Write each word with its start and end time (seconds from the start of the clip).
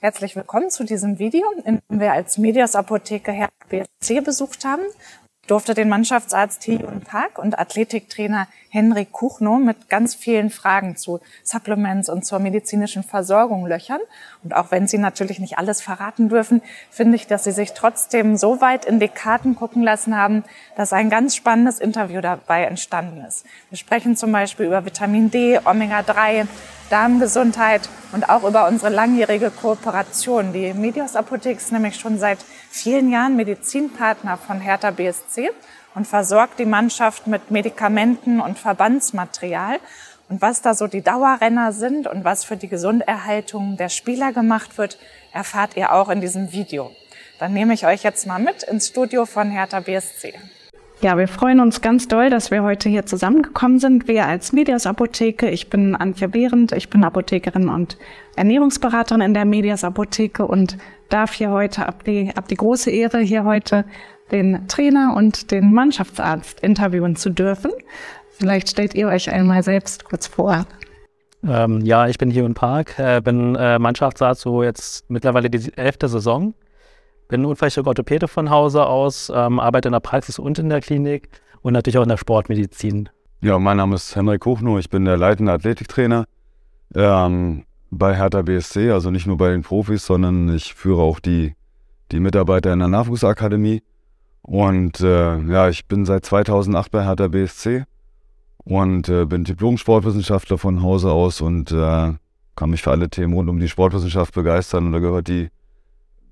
Herzlich 0.00 0.36
willkommen 0.36 0.70
zu 0.70 0.84
diesem 0.84 1.18
Video, 1.18 1.44
in 1.64 1.80
dem 1.90 1.98
wir 1.98 2.12
als 2.12 2.38
Medias 2.38 2.76
Apotheke 2.76 3.32
Herr 3.32 3.48
BSC 3.68 4.20
besucht 4.20 4.64
haben 4.64 4.82
durfte 5.50 5.74
den 5.74 5.88
Mannschaftsarzt 5.88 6.60
Thion 6.60 7.00
Park 7.00 7.38
und 7.38 7.58
Athletiktrainer 7.58 8.46
Henrik 8.70 9.12
Kuchno 9.12 9.56
mit 9.56 9.88
ganz 9.88 10.14
vielen 10.14 10.50
Fragen 10.50 10.96
zu 10.96 11.20
Supplements 11.42 12.08
und 12.08 12.24
zur 12.24 12.38
medizinischen 12.38 13.02
Versorgung 13.02 13.66
löchern. 13.66 14.00
Und 14.44 14.54
auch 14.54 14.70
wenn 14.70 14.86
sie 14.86 14.98
natürlich 14.98 15.38
nicht 15.38 15.58
alles 15.58 15.80
verraten 15.80 16.28
dürfen, 16.28 16.62
finde 16.90 17.16
ich, 17.16 17.26
dass 17.26 17.44
sie 17.44 17.52
sich 17.52 17.72
trotzdem 17.72 18.36
so 18.36 18.60
weit 18.60 18.84
in 18.84 19.00
die 19.00 19.08
Karten 19.08 19.54
gucken 19.54 19.82
lassen 19.82 20.16
haben, 20.16 20.44
dass 20.76 20.92
ein 20.92 21.08
ganz 21.10 21.34
spannendes 21.34 21.78
Interview 21.80 22.20
dabei 22.20 22.64
entstanden 22.64 23.24
ist. 23.26 23.46
Wir 23.70 23.78
sprechen 23.78 24.16
zum 24.16 24.32
Beispiel 24.32 24.66
über 24.66 24.84
Vitamin 24.84 25.30
D, 25.30 25.58
Omega-3, 25.64 26.46
Darmgesundheit 26.90 27.88
und 28.12 28.28
auch 28.28 28.44
über 28.44 28.66
unsere 28.66 28.90
langjährige 28.90 29.50
Kooperation. 29.50 30.52
Die 30.52 30.72
Medios 30.74 31.16
Apothek 31.16 31.58
ist 31.58 31.72
nämlich 31.72 31.96
schon 31.96 32.18
seit 32.18 32.38
vielen 32.82 33.10
Jahren 33.10 33.36
Medizinpartner 33.36 34.36
von 34.36 34.60
Hertha 34.60 34.90
BSC 34.90 35.50
und 35.94 36.06
versorgt 36.06 36.58
die 36.58 36.64
Mannschaft 36.64 37.26
mit 37.26 37.50
Medikamenten 37.50 38.40
und 38.40 38.58
Verbandsmaterial. 38.58 39.78
Und 40.28 40.42
was 40.42 40.62
da 40.62 40.74
so 40.74 40.86
die 40.86 41.02
Dauerrenner 41.02 41.72
sind 41.72 42.06
und 42.06 42.24
was 42.24 42.44
für 42.44 42.56
die 42.56 42.68
Gesunderhaltung 42.68 43.76
der 43.76 43.88
Spieler 43.88 44.32
gemacht 44.32 44.76
wird, 44.78 44.98
erfahrt 45.32 45.76
ihr 45.76 45.92
auch 45.92 46.08
in 46.08 46.20
diesem 46.20 46.52
Video. 46.52 46.90
Dann 47.38 47.52
nehme 47.52 47.74
ich 47.74 47.86
euch 47.86 48.02
jetzt 48.02 48.26
mal 48.26 48.38
mit 48.38 48.62
ins 48.64 48.88
Studio 48.88 49.24
von 49.24 49.50
Hertha 49.50 49.80
BSC. 49.80 50.34
Ja, 51.00 51.16
wir 51.16 51.28
freuen 51.28 51.60
uns 51.60 51.80
ganz 51.80 52.08
doll, 52.08 52.28
dass 52.28 52.50
wir 52.50 52.64
heute 52.64 52.88
hier 52.88 53.06
zusammengekommen 53.06 53.78
sind. 53.78 54.08
Wir 54.08 54.26
als 54.26 54.52
Medias 54.52 54.84
Apotheke. 54.84 55.48
Ich 55.48 55.70
bin 55.70 55.94
Antje 55.94 56.26
Behrendt. 56.26 56.72
Ich 56.72 56.90
bin 56.90 57.04
Apothekerin 57.04 57.68
und 57.68 57.96
Ernährungsberaterin 58.34 59.20
in 59.20 59.32
der 59.32 59.44
Medias 59.44 59.84
Apotheke 59.84 60.44
und 60.44 60.76
darf 61.08 61.34
hier 61.34 61.50
heute 61.50 61.86
ab 61.86 62.02
die, 62.02 62.32
ab 62.34 62.48
die 62.48 62.56
große 62.56 62.90
Ehre, 62.90 63.20
hier 63.20 63.44
heute 63.44 63.84
den 64.32 64.66
Trainer 64.66 65.14
und 65.16 65.52
den 65.52 65.72
Mannschaftsarzt 65.72 66.58
interviewen 66.60 67.14
zu 67.14 67.30
dürfen. 67.30 67.70
Vielleicht 68.32 68.68
stellt 68.68 68.96
ihr 68.96 69.06
euch 69.06 69.30
einmal 69.30 69.62
selbst 69.62 70.04
kurz 70.04 70.26
vor. 70.26 70.66
Ähm, 71.46 71.80
ja, 71.82 72.08
ich 72.08 72.18
bin 72.18 72.28
hier 72.28 72.44
im 72.44 72.54
Park, 72.54 72.98
äh, 72.98 73.20
bin 73.20 73.54
äh, 73.54 73.78
Mannschaftsarzt 73.78 74.40
so 74.40 74.64
jetzt 74.64 75.08
mittlerweile 75.08 75.48
die 75.48 75.72
elfte 75.76 76.08
Saison 76.08 76.54
bin 77.28 77.44
Unfallchirurg-Orthopäde 77.44 78.26
von 78.26 78.50
Hause 78.50 78.86
aus, 78.86 79.30
ähm, 79.34 79.60
arbeite 79.60 79.88
in 79.88 79.92
der 79.92 80.00
Praxis 80.00 80.38
und 80.38 80.58
in 80.58 80.68
der 80.68 80.80
Klinik 80.80 81.28
und 81.62 81.74
natürlich 81.74 81.98
auch 81.98 82.02
in 82.02 82.08
der 82.08 82.16
Sportmedizin. 82.16 83.08
Ja, 83.40 83.58
mein 83.58 83.76
Name 83.76 83.94
ist 83.94 84.16
Henrik 84.16 84.44
Hochnow, 84.44 84.78
ich 84.78 84.90
bin 84.90 85.04
der 85.04 85.16
leitende 85.16 85.52
Athletiktrainer 85.52 86.24
ähm, 86.94 87.64
bei 87.90 88.16
Hertha 88.16 88.42
BSC, 88.42 88.90
also 88.90 89.10
nicht 89.10 89.26
nur 89.26 89.36
bei 89.36 89.50
den 89.50 89.62
Profis, 89.62 90.06
sondern 90.06 90.54
ich 90.54 90.74
führe 90.74 91.02
auch 91.02 91.20
die, 91.20 91.54
die 92.10 92.20
Mitarbeiter 92.20 92.72
in 92.72 92.80
der 92.80 92.88
Nachwuchsakademie. 92.88 93.82
Und 94.42 95.00
äh, 95.00 95.38
ja, 95.42 95.68
ich 95.68 95.86
bin 95.86 96.04
seit 96.06 96.24
2008 96.24 96.90
bei 96.90 97.04
Hertha 97.04 97.28
BSC 97.28 97.84
und 98.64 99.08
äh, 99.08 99.24
bin 99.24 99.44
Diplom-Sportwissenschaftler 99.44 100.58
von 100.58 100.82
Hause 100.82 101.12
aus 101.12 101.40
und 101.40 101.70
äh, 101.70 102.14
kann 102.56 102.70
mich 102.70 102.82
für 102.82 102.90
alle 102.90 103.08
Themen 103.08 103.34
rund 103.34 103.48
um 103.48 103.60
die 103.60 103.68
Sportwissenschaft 103.68 104.34
begeistern. 104.34 104.86
Und 104.86 104.92
da 104.92 104.98
gehört 104.98 105.28
die 105.28 105.50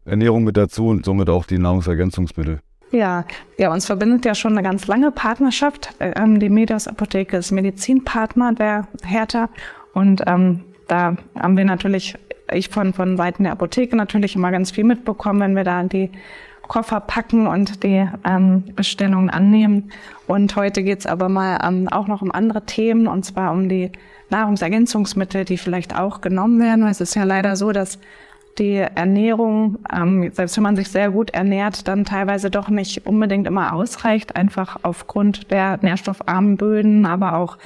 Ernährung 0.07 0.45
mit 0.45 0.57
dazu 0.57 0.89
und 0.89 1.05
somit 1.05 1.29
auch 1.29 1.45
die 1.45 1.59
Nahrungsergänzungsmittel. 1.59 2.61
Ja, 2.93 3.25
ja, 3.59 3.73
uns 3.73 3.87
verbindet 3.87 4.25
ja 4.25 4.35
schon 4.35 4.53
eine 4.53 4.63
ganz 4.63 4.87
lange 4.87 5.11
Partnerschaft. 5.11 5.91
Ähm, 5.99 6.39
die 6.39 6.49
Medias 6.49 6.87
Apotheke 6.87 7.37
ist 7.37 7.51
Medizinpartner 7.51 8.55
der 8.55 8.87
Hertha 9.05 9.49
und 9.93 10.23
ähm, 10.27 10.63
da 10.89 11.17
haben 11.37 11.57
wir 11.57 11.65
natürlich, 11.65 12.17
ich 12.53 12.69
von, 12.69 12.93
von 12.93 13.17
Seiten 13.17 13.43
der 13.43 13.53
Apotheke 13.53 13.97
natürlich 13.97 14.37
immer 14.37 14.53
ganz 14.53 14.71
viel 14.71 14.85
mitbekommen, 14.85 15.41
wenn 15.41 15.57
wir 15.57 15.65
da 15.65 15.83
die 15.83 16.11
Koffer 16.69 17.01
packen 17.01 17.47
und 17.47 17.83
die 17.83 18.09
ähm, 18.25 18.65
Bestellungen 18.75 19.31
annehmen. 19.31 19.91
Und 20.27 20.55
heute 20.57 20.83
geht's 20.83 21.07
aber 21.07 21.29
mal 21.29 21.59
ähm, 21.67 21.89
auch 21.89 22.07
noch 22.07 22.23
um 22.23 22.33
andere 22.33 22.67
Themen, 22.67 23.07
und 23.09 23.25
zwar 23.25 23.53
um 23.53 23.69
die 23.69 23.91
Nahrungsergänzungsmittel, 24.31 25.45
die 25.45 25.59
vielleicht 25.59 25.97
auch 25.97 26.21
genommen 26.21 26.61
werden. 26.61 26.87
Es 26.87 27.01
ist 27.01 27.15
ja 27.15 27.25
leider 27.25 27.57
so, 27.57 27.73
dass 27.73 27.99
die 28.59 28.77
Ernährung, 28.77 29.79
ähm, 29.93 30.31
selbst 30.33 30.57
wenn 30.57 30.65
man 30.65 30.77
sich 30.77 30.89
sehr 30.89 31.11
gut 31.11 31.31
ernährt, 31.31 31.89
dann 31.89 32.05
teilweise 32.05 32.51
doch 32.51 32.69
nicht 32.69 33.07
unbedingt 33.07 33.47
immer 33.47 33.73
ausreicht, 33.73 34.37
einfach 34.37 34.79
aufgrund 34.83 35.51
der 35.51 35.79
nährstoffarmen 35.83 36.57
Böden, 36.57 37.07
aber 37.07 37.37
auch 37.37 37.59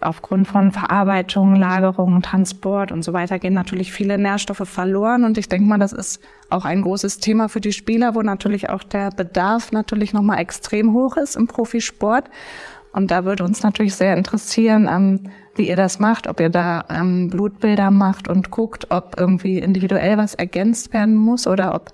aufgrund 0.00 0.46
von 0.46 0.72
Verarbeitung, 0.72 1.56
Lagerung, 1.56 2.22
Transport 2.22 2.92
und 2.92 3.02
so 3.02 3.12
weiter 3.12 3.38
gehen 3.38 3.54
natürlich 3.54 3.92
viele 3.92 4.18
Nährstoffe 4.18 4.68
verloren. 4.68 5.24
Und 5.24 5.38
ich 5.38 5.48
denke 5.48 5.66
mal, 5.66 5.78
das 5.78 5.92
ist 5.92 6.20
auch 6.50 6.64
ein 6.64 6.82
großes 6.82 7.18
Thema 7.18 7.48
für 7.48 7.60
die 7.60 7.72
Spieler, 7.72 8.14
wo 8.14 8.22
natürlich 8.22 8.68
auch 8.70 8.82
der 8.82 9.10
Bedarf 9.10 9.72
natürlich 9.72 10.12
nochmal 10.12 10.38
extrem 10.38 10.92
hoch 10.92 11.16
ist 11.16 11.36
im 11.36 11.46
Profisport. 11.46 12.28
Und 12.92 13.10
da 13.10 13.24
würde 13.24 13.44
uns 13.44 13.62
natürlich 13.62 13.94
sehr 13.94 14.16
interessieren, 14.16 14.88
ähm, 14.90 15.30
wie 15.58 15.68
ihr 15.68 15.76
das 15.76 15.98
macht, 15.98 16.26
ob 16.26 16.40
ihr 16.40 16.50
da 16.50 16.84
ähm, 16.90 17.28
Blutbilder 17.30 17.90
macht 17.90 18.28
und 18.28 18.50
guckt, 18.50 18.90
ob 18.90 19.18
irgendwie 19.18 19.58
individuell 19.58 20.18
was 20.18 20.34
ergänzt 20.34 20.92
werden 20.92 21.14
muss 21.14 21.46
oder 21.46 21.74
ob 21.74 21.92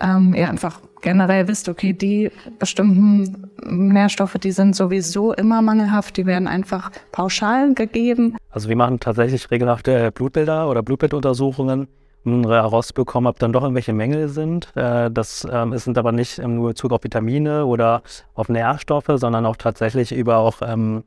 ähm, 0.00 0.34
ihr 0.34 0.48
einfach 0.48 0.80
generell 1.00 1.48
wisst, 1.48 1.68
okay, 1.68 1.92
die 1.92 2.30
bestimmten 2.58 3.48
Nährstoffe, 3.64 4.34
die 4.34 4.50
sind 4.50 4.74
sowieso 4.74 5.32
immer 5.32 5.62
mangelhaft, 5.62 6.16
die 6.16 6.26
werden 6.26 6.48
einfach 6.48 6.90
pauschal 7.12 7.74
gegeben. 7.74 8.36
Also 8.50 8.68
wir 8.68 8.76
machen 8.76 9.00
tatsächlich 9.00 9.50
regelhafte 9.50 10.10
Blutbilder 10.12 10.68
oder 10.68 10.82
Blutbilduntersuchungen, 10.82 11.88
um 12.24 12.44
herauszubekommen, 12.44 13.28
ob 13.28 13.38
dann 13.38 13.52
doch 13.52 13.62
irgendwelche 13.62 13.92
Mängel 13.92 14.28
sind. 14.28 14.72
Äh, 14.74 15.10
das 15.10 15.46
ähm, 15.50 15.76
sind 15.78 15.96
aber 15.96 16.12
nicht 16.12 16.38
nur 16.38 16.70
Bezug 16.70 16.92
auf 16.92 17.04
Vitamine 17.04 17.66
oder 17.66 18.02
auf 18.34 18.48
Nährstoffe, 18.48 19.10
sondern 19.14 19.46
auch 19.46 19.56
tatsächlich 19.56 20.12
über 20.12 20.38
auch 20.38 20.56
ähm, 20.62 21.04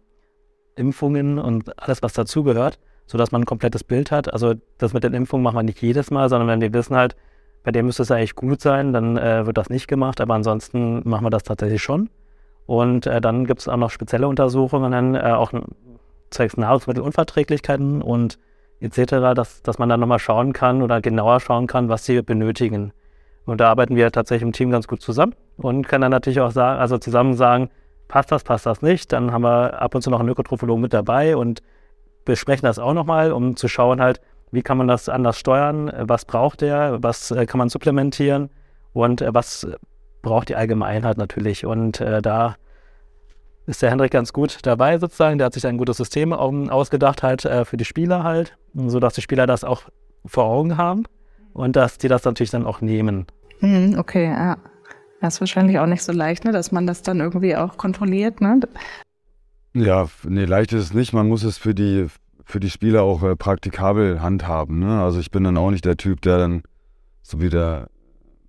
Impfungen 0.79 1.37
und 1.37 1.79
alles, 1.81 2.01
was 2.01 2.13
dazugehört, 2.13 2.79
sodass 3.05 3.31
man 3.31 3.41
ein 3.41 3.45
komplettes 3.45 3.83
Bild 3.83 4.11
hat. 4.11 4.31
Also 4.33 4.55
das 4.77 4.93
mit 4.93 5.03
den 5.03 5.13
Impfungen 5.13 5.43
machen 5.43 5.57
wir 5.57 5.63
nicht 5.63 5.81
jedes 5.81 6.09
Mal, 6.11 6.29
sondern 6.29 6.47
wenn 6.47 6.61
wir 6.61 6.73
wissen 6.73 6.95
halt, 6.95 7.15
bei 7.63 7.71
dem 7.71 7.85
müsste 7.85 8.03
es 8.03 8.11
eigentlich 8.11 8.35
gut 8.35 8.61
sein, 8.61 8.93
dann 8.93 9.17
äh, 9.17 9.45
wird 9.45 9.57
das 9.57 9.69
nicht 9.69 9.87
gemacht, 9.87 10.21
aber 10.21 10.33
ansonsten 10.33 11.07
machen 11.07 11.25
wir 11.25 11.29
das 11.29 11.43
tatsächlich 11.43 11.83
schon. 11.83 12.09
Und 12.65 13.05
äh, 13.05 13.19
dann 13.19 13.45
gibt 13.45 13.61
es 13.61 13.67
auch 13.67 13.77
noch 13.77 13.89
spezielle 13.89 14.27
Untersuchungen, 14.27 15.15
äh, 15.15 15.19
auch 15.19 15.51
zwecks 16.29 16.55
Nahrungsmittelunverträglichkeiten 16.57 18.01
und 18.01 18.39
etc., 18.79 19.33
dass, 19.35 19.61
dass 19.61 19.79
man 19.79 19.89
dann 19.89 19.99
nochmal 19.99 20.19
schauen 20.19 20.53
kann 20.53 20.81
oder 20.81 21.01
genauer 21.01 21.39
schauen 21.39 21.67
kann, 21.67 21.89
was 21.89 22.05
sie 22.05 22.21
benötigen. 22.21 22.93
Und 23.45 23.59
da 23.59 23.69
arbeiten 23.69 23.95
wir 23.95 24.11
tatsächlich 24.11 24.43
im 24.43 24.53
Team 24.53 24.69
ganz 24.69 24.87
gut 24.87 25.01
zusammen 25.01 25.33
und 25.57 25.87
können 25.87 26.03
dann 26.03 26.11
natürlich 26.11 26.39
auch 26.39 26.51
sagen, 26.51 26.79
also 26.79 26.97
zusammen 26.97 27.33
sagen, 27.33 27.69
passt 28.09 28.31
das, 28.33 28.43
passt 28.43 28.65
das 28.65 28.81
nicht. 28.81 29.13
Dann 29.13 29.31
haben 29.31 29.43
wir 29.43 29.81
ab 29.81 29.95
und 29.95 30.01
zu 30.01 30.09
noch 30.09 30.19
einen 30.19 30.27
Ökotrophologen 30.27 30.81
mit 30.81 30.93
dabei 30.93 31.37
und 31.37 31.61
besprechen 32.25 32.65
das 32.65 32.77
auch 32.77 32.93
nochmal, 32.93 33.31
um 33.31 33.55
zu 33.55 33.69
schauen 33.69 34.01
halt, 34.01 34.19
wie 34.51 34.61
kann 34.61 34.77
man 34.77 34.89
das 34.89 35.07
anders 35.07 35.39
steuern, 35.39 35.91
was 35.97 36.25
braucht 36.25 36.61
der, 36.61 37.01
was 37.01 37.31
äh, 37.31 37.45
kann 37.45 37.59
man 37.59 37.69
supplementieren 37.69 38.49
und 38.93 39.21
äh, 39.21 39.33
was 39.33 39.67
braucht 40.21 40.49
die 40.49 40.55
Allgemeinheit 40.55 41.17
natürlich. 41.17 41.65
Und 41.65 42.01
äh, 42.01 42.21
da 42.21 42.55
ist 43.67 43.81
der 43.83 43.91
Hendrik 43.91 44.11
ganz 44.11 44.33
gut 44.33 44.57
dabei 44.63 44.97
sozusagen. 44.97 45.37
Der 45.37 45.45
hat 45.45 45.53
sich 45.53 45.65
ein 45.67 45.77
gutes 45.77 45.97
System 45.97 46.33
ausgedacht 46.33 47.21
halt 47.21 47.43
für 47.43 47.77
die 47.77 47.85
Spieler 47.85 48.23
halt, 48.23 48.57
sodass 48.73 49.13
die 49.13 49.21
Spieler 49.21 49.45
das 49.45 49.63
auch 49.63 49.83
vor 50.25 50.45
Augen 50.45 50.75
haben 50.75 51.03
und 51.53 51.75
dass 51.75 51.99
die 51.99 52.07
das 52.07 52.23
natürlich 52.23 52.49
dann 52.49 52.65
auch 52.65 52.81
nehmen. 52.81 53.27
Hm, 53.59 53.95
okay, 53.99 54.25
ja. 54.25 54.57
Das 55.21 55.35
ist 55.35 55.39
wahrscheinlich 55.41 55.79
auch 55.79 55.85
nicht 55.85 56.03
so 56.03 56.11
leicht, 56.11 56.45
ne, 56.45 56.51
dass 56.51 56.71
man 56.71 56.87
das 56.87 57.01
dann 57.01 57.19
irgendwie 57.19 57.55
auch 57.55 57.77
kontrolliert, 57.77 58.41
ne? 58.41 58.59
Ja, 59.73 60.07
nee, 60.23 60.45
leicht 60.45 60.73
ist 60.73 60.85
es 60.85 60.93
nicht. 60.93 61.13
Man 61.13 61.27
muss 61.27 61.43
es 61.43 61.57
für 61.57 61.75
die, 61.75 62.07
für 62.43 62.59
die 62.59 62.69
Spieler 62.69 63.03
auch 63.03 63.21
äh, 63.23 63.35
praktikabel 63.35 64.21
handhaben. 64.21 64.79
Ne? 64.79 65.01
Also 65.01 65.19
ich 65.19 65.29
bin 65.29 65.43
dann 65.43 65.57
auch 65.57 65.69
nicht 65.69 65.85
der 65.85 65.97
Typ, 65.97 66.21
der 66.21 66.37
dann, 66.39 66.63
so 67.21 67.39
wie 67.39 67.49
der 67.49 67.89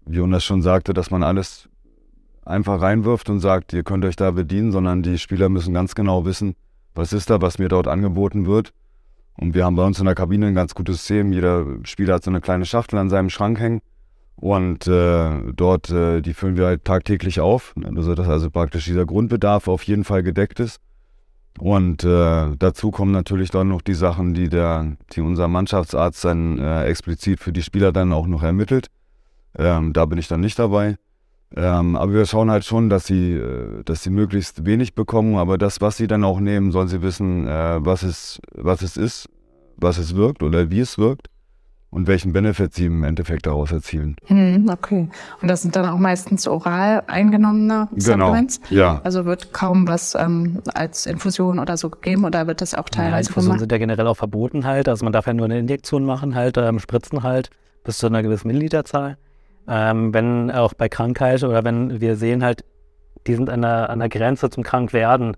Jonas 0.06 0.45
schon 0.45 0.62
sagte, 0.62 0.95
dass 0.95 1.11
man 1.11 1.23
alles 1.23 1.69
einfach 2.45 2.81
reinwirft 2.81 3.29
und 3.29 3.41
sagt, 3.41 3.73
ihr 3.75 3.83
könnt 3.83 4.05
euch 4.05 4.17
da 4.17 4.31
bedienen, 4.31 4.73
sondern 4.73 5.03
die 5.03 5.19
Spieler 5.19 5.49
müssen 5.50 5.75
ganz 5.75 5.95
genau 5.95 6.25
wissen, 6.25 6.55
was 6.95 7.12
ist 7.12 7.29
da, 7.29 7.43
was 7.43 7.59
mir 7.59 7.69
dort 7.69 7.87
angeboten 7.87 8.47
wird. 8.47 8.73
Und 9.37 9.55
wir 9.55 9.65
haben 9.65 9.77
bei 9.77 9.85
uns 9.85 9.99
in 9.99 10.06
der 10.06 10.15
Kabine 10.15 10.47
ein 10.47 10.55
ganz 10.55 10.75
gutes 10.75 10.97
System. 10.97 11.33
Jeder 11.33 11.67
Spieler 11.85 12.15
hat 12.15 12.25
so 12.25 12.31
eine 12.31 12.41
kleine 12.41 12.65
Schachtel 12.65 12.99
an 12.99 13.11
seinem 13.11 13.31
Schrank 13.31 13.61
hängen 13.61 13.83
und 14.41 14.87
äh, 14.87 15.53
dort, 15.55 15.91
äh, 15.91 16.23
die 16.23 16.33
füllen 16.33 16.57
wir 16.57 16.67
halt 16.67 16.85
tagtäglich 16.85 17.41
auf, 17.41 17.75
also 17.95 18.15
dass 18.15 18.27
also 18.27 18.51
praktisch 18.51 18.87
dieser 18.87 19.05
Grundbedarf 19.05 19.69
auf 19.69 19.83
jeden 19.83 20.05
Fall 20.05 20.23
gedeckt 20.23 20.61
ist. 20.61 20.81
Und 21.59 22.05
äh, 22.05 22.57
dazu 22.59 22.91
kommen 22.91 23.13
natürlich 23.13 23.51
dann 23.51 23.69
noch 23.69 23.83
die 23.83 23.95
Sachen, 23.95 24.33
die 24.33 24.49
der, 24.49 24.97
die 25.13 25.21
unser 25.21 25.47
Mannschaftsarzt 25.47 26.25
dann 26.25 26.59
äh, 26.59 26.85
explizit 26.85 27.41
für 27.41 27.53
die 27.53 27.63
Spieler 27.63 27.93
dann 27.93 28.15
auch 28.15 28.27
noch 28.27 28.43
ermittelt. 28.43 28.87
Ähm, 29.59 29.93
da 29.93 30.07
bin 30.07 30.17
ich 30.17 30.29
dann 30.29 30.41
nicht 30.41 30.59
dabei. 30.59 30.97
Ähm, 31.55 31.97
aber 31.97 32.15
wir 32.15 32.27
schauen 32.27 32.51
halt 32.51 32.65
schon, 32.65 32.89
dass 32.89 33.07
sie, 33.07 33.33
äh, 33.33 33.83
dass 33.85 34.03
sie 34.03 34.11
möglichst 34.11 34.65
wenig 34.65 34.95
bekommen, 34.95 35.37
aber 35.37 35.59
das, 35.59 35.83
was 35.83 35.99
sie 35.99 36.07
dann 36.07 36.25
auch 36.25 36.41
nehmen, 36.41 36.71
sollen 36.71 36.89
sie 36.89 37.03
wissen, 37.03 37.47
äh, 37.47 37.85
was 37.85 38.05
es, 38.05 38.41
was 38.55 38.81
es 38.81 38.97
ist, 38.97 39.29
was 39.77 39.99
es 39.99 40.15
wirkt 40.15 40.43
oder 40.43 40.71
wie 40.71 40.81
es 40.81 40.97
wirkt. 40.97 41.29
Und 41.91 42.07
welchen 42.07 42.33
Benefit 42.33 42.73
sie 42.75 42.87
im 42.87 43.03
Endeffekt 43.03 43.47
daraus 43.47 43.73
erzielen. 43.73 44.15
Hm, 44.27 44.69
okay. 44.73 45.09
Und 45.43 45.49
das 45.49 45.63
sind 45.63 45.75
dann 45.75 45.87
auch 45.87 45.99
meistens 45.99 46.47
oral 46.47 47.03
eingenommene 47.09 47.89
Genau, 47.93 48.27
Supplements? 48.27 48.61
ja. 48.71 49.01
Also 49.03 49.25
wird 49.25 49.53
kaum 49.53 49.89
was 49.89 50.15
ähm, 50.15 50.61
als 50.75 51.07
Infusion 51.07 51.59
oder 51.59 51.77
so 51.77 51.91
gegeben 51.91 52.25
oder 52.25 52.47
wird 52.47 52.61
das 52.61 52.75
auch 52.75 52.87
Ja, 52.95 53.03
teilweise 53.03 53.29
Infusionen 53.31 53.47
gemacht? 53.59 53.61
sind 53.61 53.73
ja 53.73 53.79
generell 53.79 54.07
auch 54.07 54.17
verboten 54.17 54.65
halt. 54.67 54.89
Also 54.89 55.05
man 55.05 55.13
darf 55.13 55.27
ja 55.27 55.33
nur 55.35 55.47
eine 55.47 55.59
Injektion 55.59 56.05
machen 56.05 56.35
halt, 56.35 56.57
ähm, 56.59 56.79
spritzen 56.79 57.23
halt 57.23 57.51
bis 57.83 57.99
zu 57.99 58.07
einer 58.07 58.23
gewissen 58.23 58.49
Milliliterzahl. 58.49 59.17
Ähm, 59.69 60.15
wenn 60.15 60.51
auch 60.51 60.75
bei 60.75 60.89
Krankheit 60.89 61.43
oder 61.45 61.65
wenn 61.65 62.01
wir 62.01 62.17
sehen 62.17 62.43
halt, 62.45 62.65
die 63.27 63.35
sind 63.35 63.51
an 63.51 63.63
der, 63.63 63.91
an 63.91 63.99
der 63.99 64.09
Grenze 64.09 64.49
zum 64.51 64.63
Krankwerden, 64.63 65.37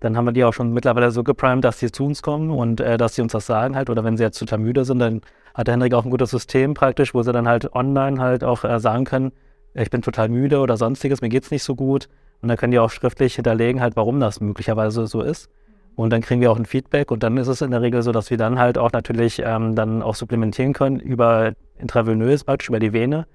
dann 0.00 0.16
haben 0.16 0.24
wir 0.24 0.32
die 0.32 0.44
auch 0.44 0.52
schon 0.52 0.72
mittlerweile 0.72 1.10
so 1.10 1.22
geprimed, 1.22 1.64
dass 1.64 1.78
sie 1.78 1.92
zu 1.92 2.04
uns 2.04 2.22
kommen 2.22 2.50
und 2.50 2.80
äh, 2.80 2.96
dass 2.96 3.14
sie 3.14 3.22
uns 3.22 3.32
das 3.32 3.46
sagen 3.46 3.76
halt. 3.76 3.90
Oder 3.90 4.02
wenn 4.02 4.16
sie 4.16 4.22
jetzt 4.22 4.38
total 4.38 4.58
müde 4.58 4.84
sind, 4.84 4.98
dann 4.98 5.20
hat 5.54 5.66
der 5.66 5.74
Henrik 5.74 5.94
auch 5.94 6.04
ein 6.04 6.10
gutes 6.10 6.30
System 6.30 6.74
praktisch, 6.74 7.14
wo 7.14 7.22
sie 7.22 7.32
dann 7.32 7.46
halt 7.46 7.74
online 7.74 8.20
halt 8.20 8.42
auch 8.42 8.64
äh, 8.64 8.80
sagen 8.80 9.04
können, 9.04 9.32
ich 9.74 9.90
bin 9.90 10.02
total 10.02 10.28
müde 10.28 10.58
oder 10.60 10.76
sonstiges, 10.76 11.20
mir 11.20 11.28
geht's 11.28 11.50
nicht 11.50 11.62
so 11.62 11.74
gut. 11.76 12.08
Und 12.42 12.48
dann 12.48 12.56
können 12.56 12.72
die 12.72 12.78
auch 12.78 12.90
schriftlich 12.90 13.34
hinterlegen 13.34 13.80
halt, 13.80 13.96
warum 13.96 14.18
das 14.18 14.40
möglicherweise 14.40 15.06
so 15.06 15.20
ist. 15.20 15.50
Und 15.96 16.10
dann 16.10 16.22
kriegen 16.22 16.40
wir 16.40 16.50
auch 16.50 16.56
ein 16.56 16.64
Feedback 16.64 17.10
und 17.10 17.22
dann 17.22 17.36
ist 17.36 17.48
es 17.48 17.60
in 17.60 17.70
der 17.72 17.82
Regel 17.82 18.02
so, 18.02 18.10
dass 18.10 18.30
wir 18.30 18.38
dann 18.38 18.58
halt 18.58 18.78
auch 18.78 18.92
natürlich 18.92 19.42
ähm, 19.44 19.74
dann 19.74 20.02
auch 20.02 20.14
supplementieren 20.14 20.72
können 20.72 20.98
über 20.98 21.52
intravenös, 21.78 22.44
praktisch 22.44 22.68
über 22.68 22.80
die 22.80 22.94
Vene, 22.94 23.26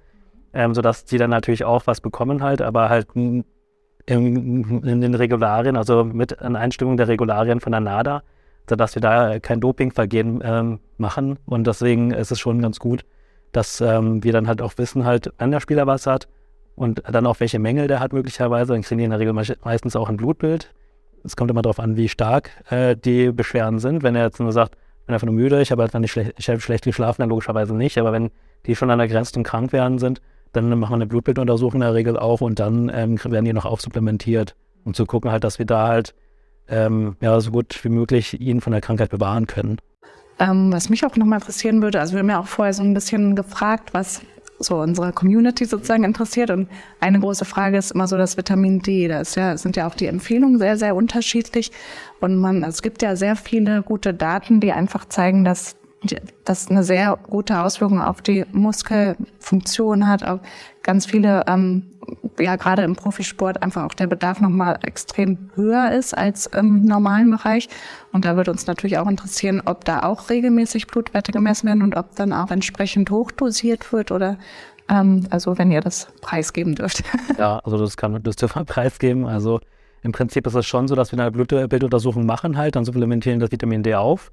ähm, 0.53 0.73
sodass 0.73 1.05
die 1.05 1.19
dann 1.19 1.29
natürlich 1.29 1.63
auch 1.63 1.85
was 1.85 2.01
bekommen 2.01 2.41
halt, 2.41 2.63
aber 2.63 2.89
halt 2.89 3.09
in, 4.05 4.81
den 5.01 5.15
Regularien, 5.15 5.77
also 5.77 6.03
mit 6.03 6.41
einer 6.41 6.59
Einstimmung 6.59 6.97
der 6.97 7.07
Regularien 7.07 7.59
von 7.59 7.71
der 7.71 7.81
NADA, 7.81 8.23
sodass 8.69 8.95
wir 8.95 9.01
da 9.01 9.39
kein 9.39 9.59
Dopingvergehen 9.59 10.41
ähm, 10.43 10.79
machen. 10.97 11.39
Und 11.45 11.67
deswegen 11.67 12.11
ist 12.11 12.31
es 12.31 12.39
schon 12.39 12.61
ganz 12.61 12.79
gut, 12.79 13.05
dass 13.51 13.81
ähm, 13.81 14.23
wir 14.23 14.33
dann 14.33 14.47
halt 14.47 14.61
auch 14.61 14.73
wissen, 14.77 15.05
halt, 15.05 15.31
wann 15.37 15.51
der 15.51 15.59
Spieler 15.59 15.87
was 15.87 16.07
hat 16.07 16.27
und 16.75 17.01
dann 17.09 17.25
auch 17.25 17.39
welche 17.39 17.59
Mängel 17.59 17.87
der 17.87 17.99
hat 17.99 18.13
möglicherweise. 18.13 18.73
Dann 18.73 18.81
kriegen 18.81 18.99
die 18.99 19.05
in 19.05 19.11
der 19.11 19.19
Regel 19.19 19.33
me- 19.33 19.57
meistens 19.63 19.95
auch 19.95 20.09
ein 20.09 20.17
Blutbild. 20.17 20.73
Es 21.23 21.35
kommt 21.35 21.49
immer 21.49 21.61
darauf 21.61 21.79
an, 21.79 21.95
wie 21.95 22.09
stark 22.09 22.51
äh, 22.69 22.95
die 22.95 23.31
Beschwerden 23.31 23.79
sind. 23.79 24.03
Wenn 24.03 24.15
er 24.15 24.25
jetzt 24.25 24.39
nur 24.39 24.51
sagt, 24.51 24.75
ich 24.99 25.05
bin 25.05 25.13
einfach 25.13 25.25
nur 25.25 25.35
müde, 25.35 25.61
ich 25.61 25.71
habe 25.71 25.83
einfach 25.83 25.99
nicht 25.99 26.11
schle 26.11 26.33
ich 26.37 26.49
habe 26.49 26.59
schlecht 26.59 26.83
geschlafen, 26.83 27.21
dann 27.21 27.29
logischerweise 27.29 27.73
nicht. 27.75 27.97
Aber 27.97 28.11
wenn 28.11 28.29
die 28.65 28.75
schon 28.75 28.91
an 28.91 28.99
der 28.99 29.07
Grenze 29.07 29.31
zum 29.31 29.43
Krankwerden 29.43 29.99
sind, 29.99 30.21
dann 30.55 30.69
machen 30.79 30.91
wir 30.91 30.95
eine 30.95 31.07
Blutbilduntersuchung 31.07 31.81
in 31.81 31.85
der 31.85 31.93
Regel 31.93 32.17
auch 32.17 32.41
und 32.41 32.59
dann 32.59 32.91
ähm, 32.93 33.19
werden 33.23 33.45
die 33.45 33.53
noch 33.53 33.65
aufsupplementiert, 33.65 34.55
um 34.83 34.93
zu 34.93 35.05
gucken 35.05 35.31
halt, 35.31 35.43
dass 35.43 35.59
wir 35.59 35.65
da 35.65 35.87
halt 35.87 36.15
ähm, 36.67 37.15
ja, 37.21 37.39
so 37.39 37.51
gut 37.51 37.79
wie 37.83 37.89
möglich 37.89 38.39
ihn 38.39 38.61
von 38.61 38.71
der 38.71 38.81
Krankheit 38.81 39.09
bewahren 39.09 39.47
können. 39.47 39.77
Ähm, 40.39 40.71
was 40.71 40.89
mich 40.89 41.05
auch 41.05 41.15
nochmal 41.15 41.39
interessieren 41.39 41.81
würde, 41.81 41.99
also 41.99 42.13
wir 42.13 42.19
haben 42.19 42.29
ja 42.29 42.39
auch 42.39 42.47
vorher 42.47 42.73
so 42.73 42.83
ein 42.83 42.93
bisschen 42.93 43.35
gefragt, 43.35 43.93
was 43.93 44.21
so 44.59 44.77
unsere 44.77 45.11
Community 45.11 45.65
sozusagen 45.65 46.03
interessiert. 46.03 46.49
Und 46.49 46.69
eine 46.99 47.19
große 47.19 47.45
Frage 47.45 47.77
ist 47.77 47.91
immer 47.91 48.07
so 48.07 48.17
das 48.17 48.37
Vitamin 48.37 48.79
D. 48.79 49.07
Da 49.07 49.21
ja, 49.21 49.57
sind 49.57 49.75
ja 49.75 49.87
auch 49.87 49.95
die 49.95 50.07
Empfehlungen 50.07 50.59
sehr, 50.59 50.77
sehr 50.77 50.95
unterschiedlich. 50.95 51.71
Und 52.21 52.37
man, 52.37 52.63
es 52.63 52.81
gibt 52.81 53.01
ja 53.01 53.15
sehr 53.15 53.35
viele 53.35 53.81
gute 53.83 54.13
Daten, 54.13 54.59
die 54.59 54.71
einfach 54.71 55.05
zeigen, 55.05 55.43
dass 55.43 55.75
das 56.43 56.69
eine 56.69 56.83
sehr 56.83 57.17
gute 57.29 57.61
Auswirkung 57.61 58.01
auf 58.01 58.21
die 58.21 58.45
Muskelfunktion 58.51 60.07
hat, 60.07 60.23
auf 60.23 60.39
ganz 60.83 61.05
viele, 61.05 61.43
ähm, 61.47 61.83
ja 62.39 62.55
gerade 62.55 62.83
im 62.83 62.95
Profisport 62.95 63.63
einfach 63.63 63.83
auch 63.83 63.93
der 63.93 64.07
Bedarf 64.07 64.39
nochmal 64.39 64.79
extrem 64.83 65.49
höher 65.55 65.91
ist 65.91 66.15
als 66.15 66.45
im 66.47 66.85
normalen 66.85 67.31
Bereich. 67.31 67.69
Und 68.11 68.25
da 68.25 68.35
würde 68.35 68.51
uns 68.51 68.67
natürlich 68.67 68.97
auch 68.97 69.07
interessieren, 69.07 69.61
ob 69.65 69.85
da 69.85 70.03
auch 70.03 70.29
regelmäßig 70.29 70.87
Blutwerte 70.87 71.31
gemessen 71.31 71.67
werden 71.67 71.81
und 71.81 71.95
ob 71.95 72.15
dann 72.15 72.33
auch 72.33 72.51
entsprechend 72.51 73.09
hochdosiert 73.09 73.91
wird 73.91 74.11
oder 74.11 74.37
ähm, 74.89 75.25
also 75.29 75.57
wenn 75.57 75.71
ihr 75.71 75.81
das 75.81 76.07
preisgeben 76.21 76.75
dürft. 76.75 77.03
Ja, 77.37 77.59
also 77.59 77.77
das 77.77 77.97
kann 77.97 78.21
das 78.23 78.35
dürfen 78.35 78.61
wir 78.61 78.65
preisgeben. 78.65 79.25
Also 79.25 79.59
im 80.03 80.11
Prinzip 80.11 80.45
ist 80.45 80.53
es 80.53 80.65
schon 80.65 80.87
so, 80.87 80.95
dass 80.95 81.11
wir 81.11 81.19
eine 81.19 81.31
Blutbilduntersuchung 81.31 82.25
machen 82.25 82.57
halt, 82.57 82.75
dann 82.75 82.85
supplementieren 82.85 83.39
das 83.39 83.51
Vitamin 83.51 83.81
D 83.81 83.95
auf. 83.95 84.31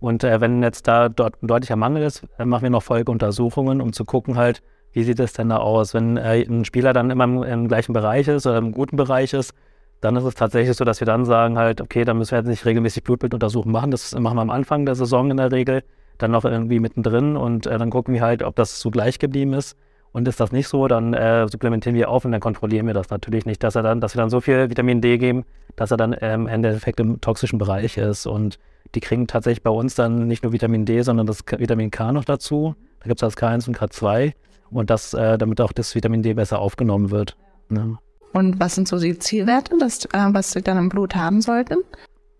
Und 0.00 0.24
äh, 0.24 0.40
wenn 0.40 0.62
jetzt 0.62 0.86
da 0.86 1.08
dort 1.08 1.42
ein 1.42 1.46
deutlicher 1.46 1.76
Mangel 1.76 2.02
ist, 2.02 2.24
äh, 2.38 2.44
machen 2.44 2.62
wir 2.62 2.70
noch 2.70 2.82
Folgeuntersuchungen, 2.82 3.80
um 3.80 3.92
zu 3.92 4.04
gucken 4.04 4.36
halt, 4.36 4.62
wie 4.92 5.02
sieht 5.02 5.20
es 5.20 5.32
denn 5.32 5.48
da 5.48 5.58
aus. 5.58 5.94
Wenn 5.94 6.16
äh, 6.16 6.42
ein 6.42 6.64
Spieler 6.64 6.92
dann 6.92 7.10
immer 7.10 7.24
im, 7.24 7.42
im 7.42 7.68
gleichen 7.68 7.92
Bereich 7.92 8.28
ist 8.28 8.46
oder 8.46 8.58
im 8.58 8.72
guten 8.72 8.96
Bereich 8.96 9.32
ist, 9.32 9.54
dann 10.00 10.16
ist 10.16 10.24
es 10.24 10.34
tatsächlich 10.34 10.76
so, 10.76 10.84
dass 10.84 11.00
wir 11.00 11.06
dann 11.06 11.24
sagen 11.24 11.58
halt, 11.58 11.80
okay, 11.80 12.04
dann 12.04 12.18
müssen 12.18 12.32
wir 12.32 12.38
jetzt 12.38 12.48
nicht 12.48 12.66
regelmäßig 12.66 13.04
Blutbilduntersuchungen 13.04 13.72
machen. 13.72 13.90
Das 13.90 14.14
machen 14.14 14.36
wir 14.36 14.42
am 14.42 14.50
Anfang 14.50 14.84
der 14.84 14.94
Saison 14.94 15.30
in 15.30 15.38
der 15.38 15.50
Regel, 15.50 15.82
dann 16.18 16.30
noch 16.30 16.44
irgendwie 16.44 16.78
mittendrin 16.78 17.36
und 17.36 17.66
äh, 17.66 17.78
dann 17.78 17.90
gucken 17.90 18.14
wir 18.14 18.20
halt, 18.20 18.42
ob 18.42 18.54
das 18.56 18.80
so 18.80 18.90
gleich 18.90 19.18
geblieben 19.18 19.54
ist. 19.54 19.76
Und 20.12 20.28
ist 20.28 20.38
das 20.38 20.52
nicht 20.52 20.68
so, 20.68 20.86
dann 20.86 21.12
äh, 21.12 21.48
supplementieren 21.48 21.96
wir 21.96 22.08
auf 22.08 22.24
und 22.24 22.30
dann 22.30 22.40
kontrollieren 22.40 22.86
wir 22.86 22.94
das 22.94 23.10
natürlich 23.10 23.46
nicht, 23.46 23.64
dass 23.64 23.74
er 23.74 23.82
dann, 23.82 24.00
dass 24.00 24.14
wir 24.14 24.20
dann 24.20 24.30
so 24.30 24.40
viel 24.40 24.70
Vitamin 24.70 25.00
D 25.00 25.18
geben, 25.18 25.44
dass 25.74 25.90
er 25.90 25.96
dann 25.96 26.14
ähm, 26.20 26.42
im 26.42 26.46
Endeffekt 26.46 27.00
im 27.00 27.20
toxischen 27.20 27.58
Bereich 27.58 27.96
ist. 27.96 28.26
Und 28.26 28.60
die 28.94 29.00
kriegen 29.00 29.26
tatsächlich 29.26 29.62
bei 29.62 29.70
uns 29.70 29.94
dann 29.94 30.26
nicht 30.26 30.42
nur 30.42 30.52
Vitamin 30.52 30.84
D, 30.84 31.02
sondern 31.02 31.26
das 31.26 31.44
Vitamin 31.46 31.90
K 31.90 32.12
noch 32.12 32.24
dazu. 32.24 32.74
Da 33.00 33.08
gibt 33.08 33.22
es 33.22 33.34
das 33.34 33.36
K1 33.36 33.68
und 33.68 33.78
K2 33.78 34.32
und 34.70 34.90
das, 34.90 35.14
äh, 35.14 35.38
damit 35.38 35.60
auch 35.60 35.72
das 35.72 35.94
Vitamin 35.94 36.22
D 36.22 36.34
besser 36.34 36.58
aufgenommen 36.58 37.10
wird. 37.10 37.36
Ne? 37.68 37.98
Und 38.32 38.58
was 38.58 38.74
sind 38.74 38.88
so 38.88 38.98
die 38.98 39.18
Zielwerte, 39.18 39.76
das, 39.78 40.04
äh, 40.06 40.28
was 40.30 40.52
sie 40.52 40.62
dann 40.62 40.78
im 40.78 40.88
Blut 40.88 41.14
haben 41.14 41.40
sollten? 41.40 41.78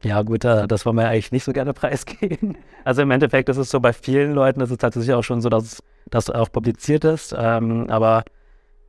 Ja, 0.03 0.23
gut, 0.23 0.45
das 0.45 0.85
wollen 0.85 0.97
wir 0.97 1.09
eigentlich 1.09 1.33
nicht 1.33 1.45
so 1.45 1.53
gerne 1.53 1.73
preisgeben. 1.75 2.57
Also 2.85 3.03
im 3.03 3.11
Endeffekt 3.11 3.49
ist 3.49 3.57
es 3.57 3.71
so 3.71 3.81
bei 3.81 3.93
vielen 3.93 4.33
Leuten, 4.33 4.61
ist 4.61 4.71
es 4.71 4.79
tatsächlich 4.79 5.15
auch 5.15 5.23
schon 5.23 5.41
so, 5.41 5.49
dass 5.49 5.83
das 6.11 6.29
auch 6.31 6.51
publiziert 6.53 7.05
ist. 7.05 7.35
Ähm, 7.37 7.89
aber 7.89 8.25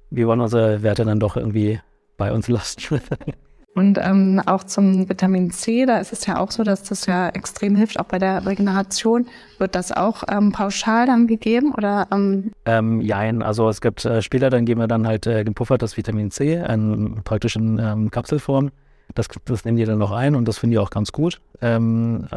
wir 0.09 0.27
wollen 0.27 0.41
unsere 0.41 0.83
Werte 0.83 1.05
dann 1.05 1.19
doch 1.19 1.37
irgendwie 1.37 1.79
bei 2.17 2.31
uns 2.31 2.47
lassen. 2.49 2.99
Und 3.75 3.97
ähm, 4.01 4.41
auch 4.45 4.63
zum 4.63 5.09
Vitamin 5.09 5.51
C, 5.51 5.85
da 5.85 5.97
ist 5.97 6.13
es 6.13 6.25
ja 6.25 6.39
auch 6.39 6.49
so, 6.49 6.63
dass 6.63 6.83
das 6.83 7.07
ja 7.07 7.27
extrem 7.27 7.75
hilft, 7.75 7.99
auch 7.99 8.05
bei 8.05 8.19
der 8.19 8.45
Regeneration. 8.45 9.27
Wird 9.57 9.75
das 9.75 9.91
auch 9.91 10.23
ähm, 10.29 10.53
pauschal 10.53 11.05
dann 11.05 11.27
gegeben 11.27 11.73
oder? 11.73 12.07
Ähm, 12.09 12.53
ähm, 12.65 13.01
jein, 13.01 13.41
also 13.41 13.67
es 13.67 13.81
gibt 13.81 14.05
äh, 14.05 14.21
Spieler, 14.21 14.49
dann 14.49 14.63
geben 14.63 14.79
wir 14.79 14.87
dann 14.87 15.05
halt 15.05 15.27
äh, 15.27 15.43
gepuffertes 15.43 15.97
Vitamin 15.97 16.31
C, 16.31 16.53
in, 16.53 17.19
praktisch 17.25 17.57
in 17.57 17.77
ähm, 17.77 18.11
Kapselform. 18.11 18.71
Das, 19.13 19.27
das 19.43 19.65
nehmen 19.65 19.77
die 19.77 19.83
dann 19.83 19.99
noch 19.99 20.11
ein 20.11 20.35
und 20.35 20.47
das 20.47 20.57
finden 20.57 20.71
die 20.71 20.79
auch 20.79 20.89
ganz 20.89 21.11
gut. 21.11 21.41
Ähm, 21.61 22.27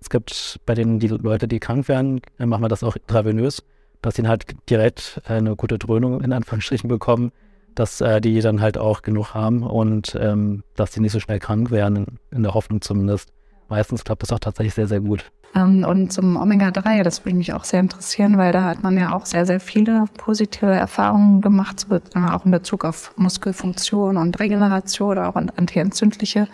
es 0.00 0.10
gibt 0.10 0.58
bei 0.66 0.74
denen 0.74 0.98
die 0.98 1.06
Leute, 1.06 1.46
die 1.46 1.60
krank 1.60 1.86
werden, 1.86 2.20
äh, 2.40 2.46
machen 2.46 2.64
wir 2.64 2.68
das 2.68 2.82
auch 2.82 2.96
intravenös, 2.96 3.62
dass 4.02 4.16
sie 4.16 4.26
halt 4.26 4.44
direkt 4.68 5.22
äh, 5.28 5.34
eine 5.34 5.54
gute 5.54 5.78
Dröhnung 5.78 6.20
in 6.20 6.32
Anführungsstrichen 6.32 6.88
bekommen, 6.88 7.30
dass 7.74 8.00
äh, 8.00 8.20
die 8.20 8.40
dann 8.40 8.60
halt 8.60 8.78
auch 8.78 9.02
genug 9.02 9.34
haben 9.34 9.62
und 9.62 10.16
ähm, 10.20 10.62
dass 10.76 10.90
die 10.90 11.00
nicht 11.00 11.12
so 11.12 11.20
schnell 11.20 11.38
krank 11.38 11.70
werden, 11.70 12.18
in, 12.30 12.42
der 12.42 12.54
Hoffnung 12.54 12.80
zumindest. 12.80 13.30
Meistens 13.68 14.04
klappt 14.04 14.22
das 14.22 14.32
auch 14.32 14.38
tatsächlich 14.40 14.74
sehr, 14.74 14.88
sehr 14.88 15.00
gut. 15.00 15.30
ähm, 15.54 15.84
und 15.84 16.12
zum 16.12 16.36
Omega-3, 16.36 17.02
das 17.04 17.24
würde 17.24 17.36
mich 17.36 17.52
auch 17.52 17.64
sehr 17.64 17.80
interessieren, 17.80 18.36
weil 18.38 18.52
da 18.52 18.64
hat 18.64 18.82
man 18.82 18.98
ja 18.98 19.12
auch 19.14 19.26
sehr, 19.26 19.46
sehr 19.46 19.60
viele 19.60 20.04
positive 20.16 20.66
Erfahrungen 20.66 21.40
gemacht, 21.40 21.86
auch 22.14 22.44
in 22.44 22.50
Bezug 22.50 22.84
auf 22.84 23.12
Muskelfunktion 23.16 24.16
und 24.16 24.40
Regeneration 24.40 25.10
oder 25.12 25.28
auch 25.28 25.36
an- 25.36 25.52
antientzündliche 25.56 26.48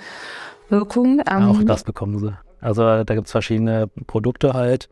Wirkungen. 0.69 1.23
Ja, 1.27 1.49
auch 1.49 1.61
Ähm, 1.61 1.67
das 1.67 1.85
bekommen 1.85 2.19
sie. 2.19 2.37
Also 2.61 3.05
da 3.05 3.15
gibt 3.15 3.27
es 3.27 3.33
verschiedene 3.33 3.89
Produkte 4.07 4.53
halt. 4.53 4.89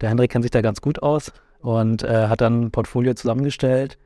Der 0.00 0.08
Hendrik 0.10 0.30
kennt 0.30 0.42
sich 0.44 0.50
da 0.50 0.60
ganz 0.62 0.80
gut 0.80 1.02
aus 1.02 1.32
und 1.60 2.02
äh, 2.02 2.26
hat 2.28 2.40
dann 2.40 2.62
ein 2.64 2.70
Portfolio 2.72 3.14
zusammengestellt. 3.14 3.98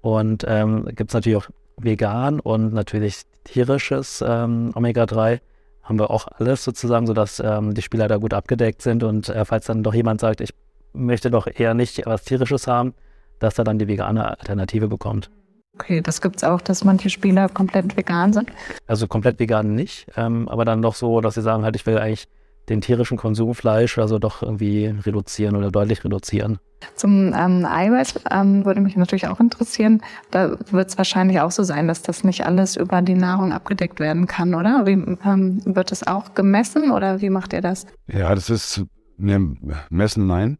Und 0.00 0.44
ähm, 0.46 0.86
gibt 0.94 1.10
es 1.10 1.14
natürlich 1.14 1.38
auch 1.38 1.48
vegan 1.76 2.40
und 2.40 2.72
natürlich 2.72 3.22
tierisches 3.44 4.24
ähm, 4.26 4.72
Omega-3. 4.74 5.40
Haben 5.82 5.98
wir 5.98 6.10
auch 6.10 6.26
alles 6.26 6.64
sozusagen, 6.64 7.06
sodass 7.06 7.40
ähm, 7.40 7.74
die 7.74 7.82
Spieler 7.82 8.08
da 8.08 8.16
gut 8.16 8.34
abgedeckt 8.34 8.82
sind. 8.82 9.02
Und 9.02 9.28
äh, 9.28 9.44
falls 9.44 9.66
dann 9.66 9.82
doch 9.82 9.94
jemand 9.94 10.20
sagt, 10.20 10.40
ich 10.40 10.54
möchte 10.92 11.30
doch 11.30 11.46
eher 11.46 11.74
nicht 11.74 12.04
was 12.06 12.24
Tierisches 12.24 12.66
haben, 12.66 12.94
dass 13.38 13.58
er 13.58 13.64
dann 13.64 13.78
die 13.78 13.88
vegane 13.88 14.38
Alternative 14.38 14.88
bekommt. 14.88 15.30
Okay, 15.74 16.00
das 16.00 16.22
gibt's 16.22 16.42
auch, 16.42 16.62
dass 16.62 16.84
manche 16.84 17.10
Spieler 17.10 17.50
komplett 17.50 17.96
vegan 17.96 18.32
sind. 18.32 18.50
Also 18.86 19.06
komplett 19.06 19.38
vegan 19.38 19.74
nicht, 19.74 20.06
ähm, 20.16 20.48
aber 20.48 20.64
dann 20.64 20.80
doch 20.80 20.94
so, 20.94 21.20
dass 21.20 21.34
sie 21.34 21.42
sagen 21.42 21.64
halt, 21.64 21.76
ich 21.76 21.84
will 21.84 21.98
eigentlich 21.98 22.28
den 22.68 22.80
tierischen 22.80 23.16
Konsum 23.16 23.54
Fleisch 23.54 23.98
also 23.98 24.18
doch 24.18 24.42
irgendwie 24.42 24.86
reduzieren 24.86 25.56
oder 25.56 25.70
deutlich 25.70 26.04
reduzieren. 26.04 26.58
Zum 26.94 27.32
ähm, 27.34 27.64
Eiweiß 27.64 28.20
ähm, 28.30 28.64
würde 28.64 28.80
mich 28.80 28.96
natürlich 28.96 29.28
auch 29.28 29.40
interessieren. 29.40 30.02
Da 30.30 30.56
wird 30.70 30.90
es 30.90 30.98
wahrscheinlich 30.98 31.40
auch 31.40 31.50
so 31.50 31.62
sein, 31.62 31.88
dass 31.88 32.02
das 32.02 32.22
nicht 32.22 32.44
alles 32.44 32.76
über 32.76 33.02
die 33.02 33.14
Nahrung 33.14 33.52
abgedeckt 33.52 33.98
werden 33.98 34.26
kann, 34.26 34.54
oder? 34.54 34.86
Wie, 34.86 34.92
ähm, 34.92 35.62
wird 35.64 35.90
das 35.90 36.06
auch 36.06 36.34
gemessen 36.34 36.90
oder 36.90 37.20
wie 37.20 37.30
macht 37.30 37.52
ihr 37.52 37.62
das? 37.62 37.86
Ja, 38.06 38.34
das 38.34 38.50
ist 38.50 38.84
ne, 39.16 39.56
Messen, 39.90 40.26
nein. 40.26 40.58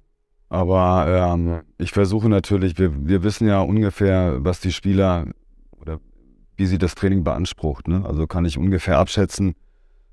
Aber 0.48 1.06
ähm, 1.08 1.62
ich 1.78 1.90
versuche 1.90 2.28
natürlich, 2.28 2.78
wir, 2.78 3.06
wir 3.06 3.22
wissen 3.22 3.48
ja 3.48 3.60
ungefähr, 3.60 4.36
was 4.38 4.60
die 4.60 4.72
Spieler 4.72 5.26
oder 5.80 5.98
wie 6.56 6.66
sie 6.66 6.78
das 6.78 6.94
Training 6.94 7.24
beansprucht. 7.24 7.88
Ne? 7.88 8.04
Also 8.06 8.26
kann 8.26 8.44
ich 8.44 8.56
ungefähr 8.56 8.98
abschätzen, 8.98 9.54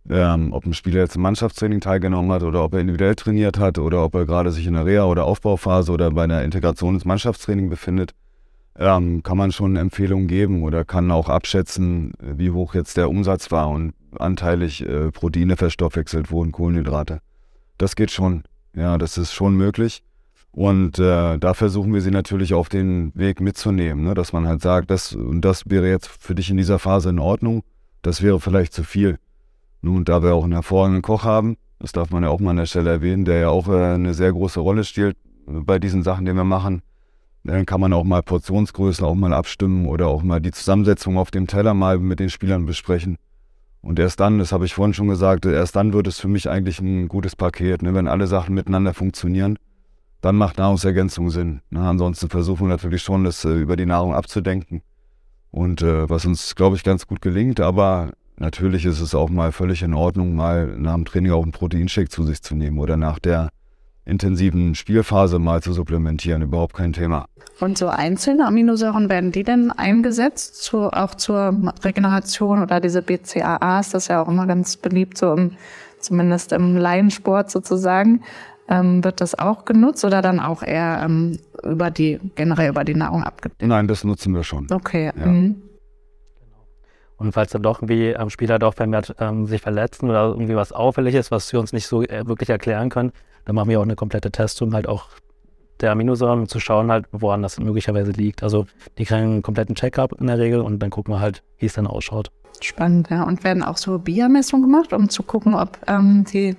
ähm, 0.09 0.51
ob 0.51 0.65
ein 0.65 0.73
Spieler 0.73 1.01
jetzt 1.01 1.15
im 1.15 1.21
Mannschaftstraining 1.21 1.79
teilgenommen 1.79 2.31
hat 2.31 2.43
oder 2.43 2.63
ob 2.63 2.73
er 2.73 2.81
individuell 2.81 3.15
trainiert 3.15 3.57
hat 3.57 3.77
oder 3.77 4.03
ob 4.03 4.15
er 4.15 4.25
gerade 4.25 4.51
sich 4.51 4.67
in 4.67 4.73
der 4.73 4.85
Reha- 4.85 5.05
oder 5.05 5.25
Aufbauphase 5.25 5.91
oder 5.91 6.11
bei 6.11 6.23
einer 6.23 6.43
Integration 6.43 6.95
ins 6.95 7.05
Mannschaftstraining 7.05 7.69
befindet, 7.69 8.13
ähm, 8.77 9.23
kann 9.23 9.37
man 9.37 9.51
schon 9.51 9.75
Empfehlungen 9.75 10.27
geben 10.27 10.63
oder 10.63 10.83
kann 10.83 11.11
auch 11.11 11.29
abschätzen, 11.29 12.13
wie 12.19 12.51
hoch 12.51 12.73
jetzt 12.73 12.97
der 12.97 13.09
Umsatz 13.09 13.51
war 13.51 13.69
und 13.69 13.93
anteilig 14.19 14.85
äh, 14.85 15.11
Proteine 15.11 15.57
verstoffwechselt 15.57 16.31
wurden, 16.31 16.51
Kohlenhydrate. 16.51 17.19
Das 17.77 17.95
geht 17.95 18.11
schon. 18.11 18.43
Ja, 18.75 18.97
das 18.97 19.17
ist 19.17 19.33
schon 19.33 19.55
möglich. 19.55 20.03
Und 20.51 20.99
äh, 20.99 21.39
da 21.39 21.53
versuchen 21.55 21.93
wir 21.93 22.01
sie 22.01 22.11
natürlich 22.11 22.53
auf 22.53 22.69
den 22.69 23.11
Weg 23.15 23.41
mitzunehmen, 23.41 24.03
ne? 24.03 24.13
dass 24.13 24.33
man 24.33 24.47
halt 24.47 24.61
sagt, 24.61 24.91
das 24.91 25.13
und 25.13 25.41
das 25.41 25.63
wäre 25.67 25.89
jetzt 25.89 26.07
für 26.07 26.35
dich 26.35 26.51
in 26.51 26.57
dieser 26.57 26.77
Phase 26.77 27.09
in 27.09 27.17
Ordnung, 27.17 27.63
das 28.03 28.21
wäre 28.21 28.39
vielleicht 28.39 28.73
zu 28.73 28.83
viel. 28.83 29.17
Nun, 29.83 30.03
da 30.03 30.23
wir 30.23 30.33
auch 30.33 30.43
einen 30.43 30.53
hervorragenden 30.53 31.03
Koch 31.03 31.23
haben, 31.23 31.57
das 31.77 31.91
darf 31.91 32.09
man 32.09 32.23
ja 32.23 32.29
auch 32.29 32.39
mal 32.39 32.51
an 32.51 32.57
der 32.57 32.65
Stelle 32.65 32.89
erwähnen, 32.89 33.25
der 33.25 33.37
ja 33.37 33.49
auch 33.49 33.67
äh, 33.67 33.93
eine 33.93 34.15
sehr 34.15 34.31
große 34.31 34.59
Rolle 34.59 34.83
spielt 34.83 35.15
bei 35.45 35.77
diesen 35.77 36.01
Sachen, 36.01 36.25
die 36.25 36.33
wir 36.33 36.43
machen, 36.43 36.81
dann 37.43 37.67
kann 37.67 37.79
man 37.79 37.93
auch 37.93 38.03
mal 38.03 38.23
Portionsgrößen 38.23 39.05
auch 39.05 39.13
mal 39.13 39.33
abstimmen 39.33 39.85
oder 39.85 40.07
auch 40.07 40.23
mal 40.23 40.39
die 40.41 40.51
Zusammensetzung 40.51 41.19
auf 41.19 41.29
dem 41.29 41.45
Teller 41.45 41.75
mal 41.75 41.99
mit 41.99 42.19
den 42.19 42.31
Spielern 42.31 42.65
besprechen. 42.65 43.17
Und 43.81 43.99
erst 43.99 44.19
dann, 44.19 44.39
das 44.39 44.51
habe 44.51 44.65
ich 44.65 44.73
vorhin 44.73 44.93
schon 44.95 45.09
gesagt, 45.09 45.45
erst 45.45 45.75
dann 45.75 45.93
wird 45.93 46.07
es 46.07 46.19
für 46.19 46.29
mich 46.29 46.49
eigentlich 46.49 46.79
ein 46.79 47.07
gutes 47.09 47.35
Paket, 47.35 47.83
ne? 47.83 47.93
wenn 47.93 48.07
alle 48.07 48.25
Sachen 48.25 48.55
miteinander 48.55 48.95
funktionieren 48.95 49.59
dann 50.23 50.37
macht 50.37 50.57
Nahrungsergänzung 50.57 51.29
Sinn. 51.29 51.61
Ne? 51.69 51.81
Ansonsten 51.81 52.29
versuchen 52.29 52.61
wir 52.61 52.69
natürlich 52.69 53.03
schon, 53.03 53.25
das 53.25 53.43
äh, 53.43 53.49
über 53.49 53.75
die 53.75 53.85
Nahrung 53.85 54.15
abzudenken. 54.15 54.81
Und 55.51 55.81
äh, 55.81 56.09
was 56.09 56.25
uns, 56.25 56.55
glaube 56.55 56.77
ich, 56.77 56.83
ganz 56.83 57.05
gut 57.07 57.21
gelingt, 57.21 57.59
aber 57.59 58.13
natürlich 58.37 58.85
ist 58.85 58.99
es 58.99 59.15
auch 59.15 59.29
mal 59.29 59.51
völlig 59.51 59.81
in 59.83 59.93
Ordnung, 59.93 60.35
mal 60.35 60.67
nach 60.77 60.95
dem 60.95 61.05
Training 61.05 61.31
auch 61.31 61.43
einen 61.43 61.51
Proteinshake 61.51 62.09
zu 62.09 62.23
sich 62.23 62.41
zu 62.41 62.55
nehmen 62.55 62.79
oder 62.79 62.97
nach 62.97 63.19
der 63.19 63.49
intensiven 64.05 64.75
Spielphase 64.75 65.39
mal 65.39 65.61
zu 65.61 65.73
supplementieren. 65.73 66.41
Überhaupt 66.41 66.73
kein 66.73 66.93
Thema. 66.93 67.25
Und 67.59 67.77
so 67.77 67.87
einzelne 67.87 68.45
Aminosäuren, 68.45 69.09
werden 69.09 69.31
die 69.31 69.43
denn 69.43 69.71
eingesetzt, 69.71 70.61
zu, 70.61 70.91
auch 70.91 71.15
zur 71.15 71.73
Regeneration 71.83 72.61
oder 72.61 72.79
diese 72.79 73.01
BCAAs, 73.01 73.91
das 73.91 74.03
ist 74.03 74.07
ja 74.09 74.21
auch 74.21 74.27
immer 74.27 74.47
ganz 74.47 74.75
beliebt, 74.75 75.17
so 75.17 75.33
im, 75.33 75.51
zumindest 75.99 76.51
im 76.51 76.75
Laiensport 76.75 77.49
sozusagen. 77.49 78.21
Ähm, 78.69 79.03
wird 79.03 79.19
das 79.19 79.37
auch 79.37 79.65
genutzt 79.65 80.05
oder 80.05 80.21
dann 80.21 80.39
auch 80.39 80.63
eher 80.63 81.01
ähm, 81.03 81.37
über 81.63 81.91
die, 81.91 82.19
generell 82.35 82.69
über 82.69 82.85
die 82.85 82.95
Nahrung 82.95 83.23
abgedeckt? 83.23 83.61
Nein, 83.61 83.87
das 83.87 84.05
nutzen 84.05 84.33
wir 84.33 84.43
schon. 84.43 84.67
Okay. 84.71 85.11
Ja. 85.17 85.25
Mhm. 85.25 85.61
Und 87.23 87.31
falls 87.31 87.51
dann 87.51 87.63
doch 87.63 87.81
irgendwie 87.81 88.15
am 88.17 88.29
Spieler 88.29 88.59
doch 88.59 88.73
vermehrt 88.73 89.15
ähm, 89.19 89.47
sich 89.47 89.61
verletzen 89.61 90.09
oder 90.09 90.25
irgendwie 90.25 90.57
was 90.57 90.73
auffällig 90.73 91.15
ist, 91.15 91.31
was 91.31 91.51
wir 91.53 91.59
uns 91.61 91.71
nicht 91.71 91.87
so 91.87 92.03
äh, 92.03 92.27
wirklich 92.27 92.49
erklären 92.49 92.89
können, 92.89 93.13
dann 93.45 93.55
machen 93.55 93.69
wir 93.69 93.79
auch 93.79 93.83
eine 93.83 93.95
komplette 93.95 94.29
Testung 94.29 94.73
halt 94.73 94.89
auch 94.89 95.07
der 95.79 95.91
Aminosäuren, 95.91 96.41
um 96.41 96.47
zu 96.49 96.59
schauen 96.59 96.91
halt, 96.91 97.05
woran 97.11 97.41
das 97.41 97.59
möglicherweise 97.59 98.11
liegt. 98.11 98.43
Also 98.43 98.65
die 98.97 99.05
kriegen 99.05 99.21
einen 99.21 99.41
kompletten 99.41 99.75
Checkup 99.75 100.19
in 100.19 100.27
der 100.27 100.37
Regel 100.37 100.59
und 100.59 100.79
dann 100.79 100.89
gucken 100.89 101.13
wir 101.13 101.21
halt, 101.21 101.43
wie 101.59 101.65
es 101.65 101.73
dann 101.73 101.87
ausschaut. 101.87 102.29
Spannend, 102.61 103.09
ja. 103.09 103.23
Und 103.23 103.43
werden 103.45 103.63
auch 103.63 103.77
so 103.77 103.99
Biermessungen 103.99 104.69
gemacht, 104.69 104.91
um 104.91 105.09
zu 105.09 105.23
gucken, 105.23 105.55
ob 105.55 105.79
ähm, 105.87 106.25
die 106.25 106.57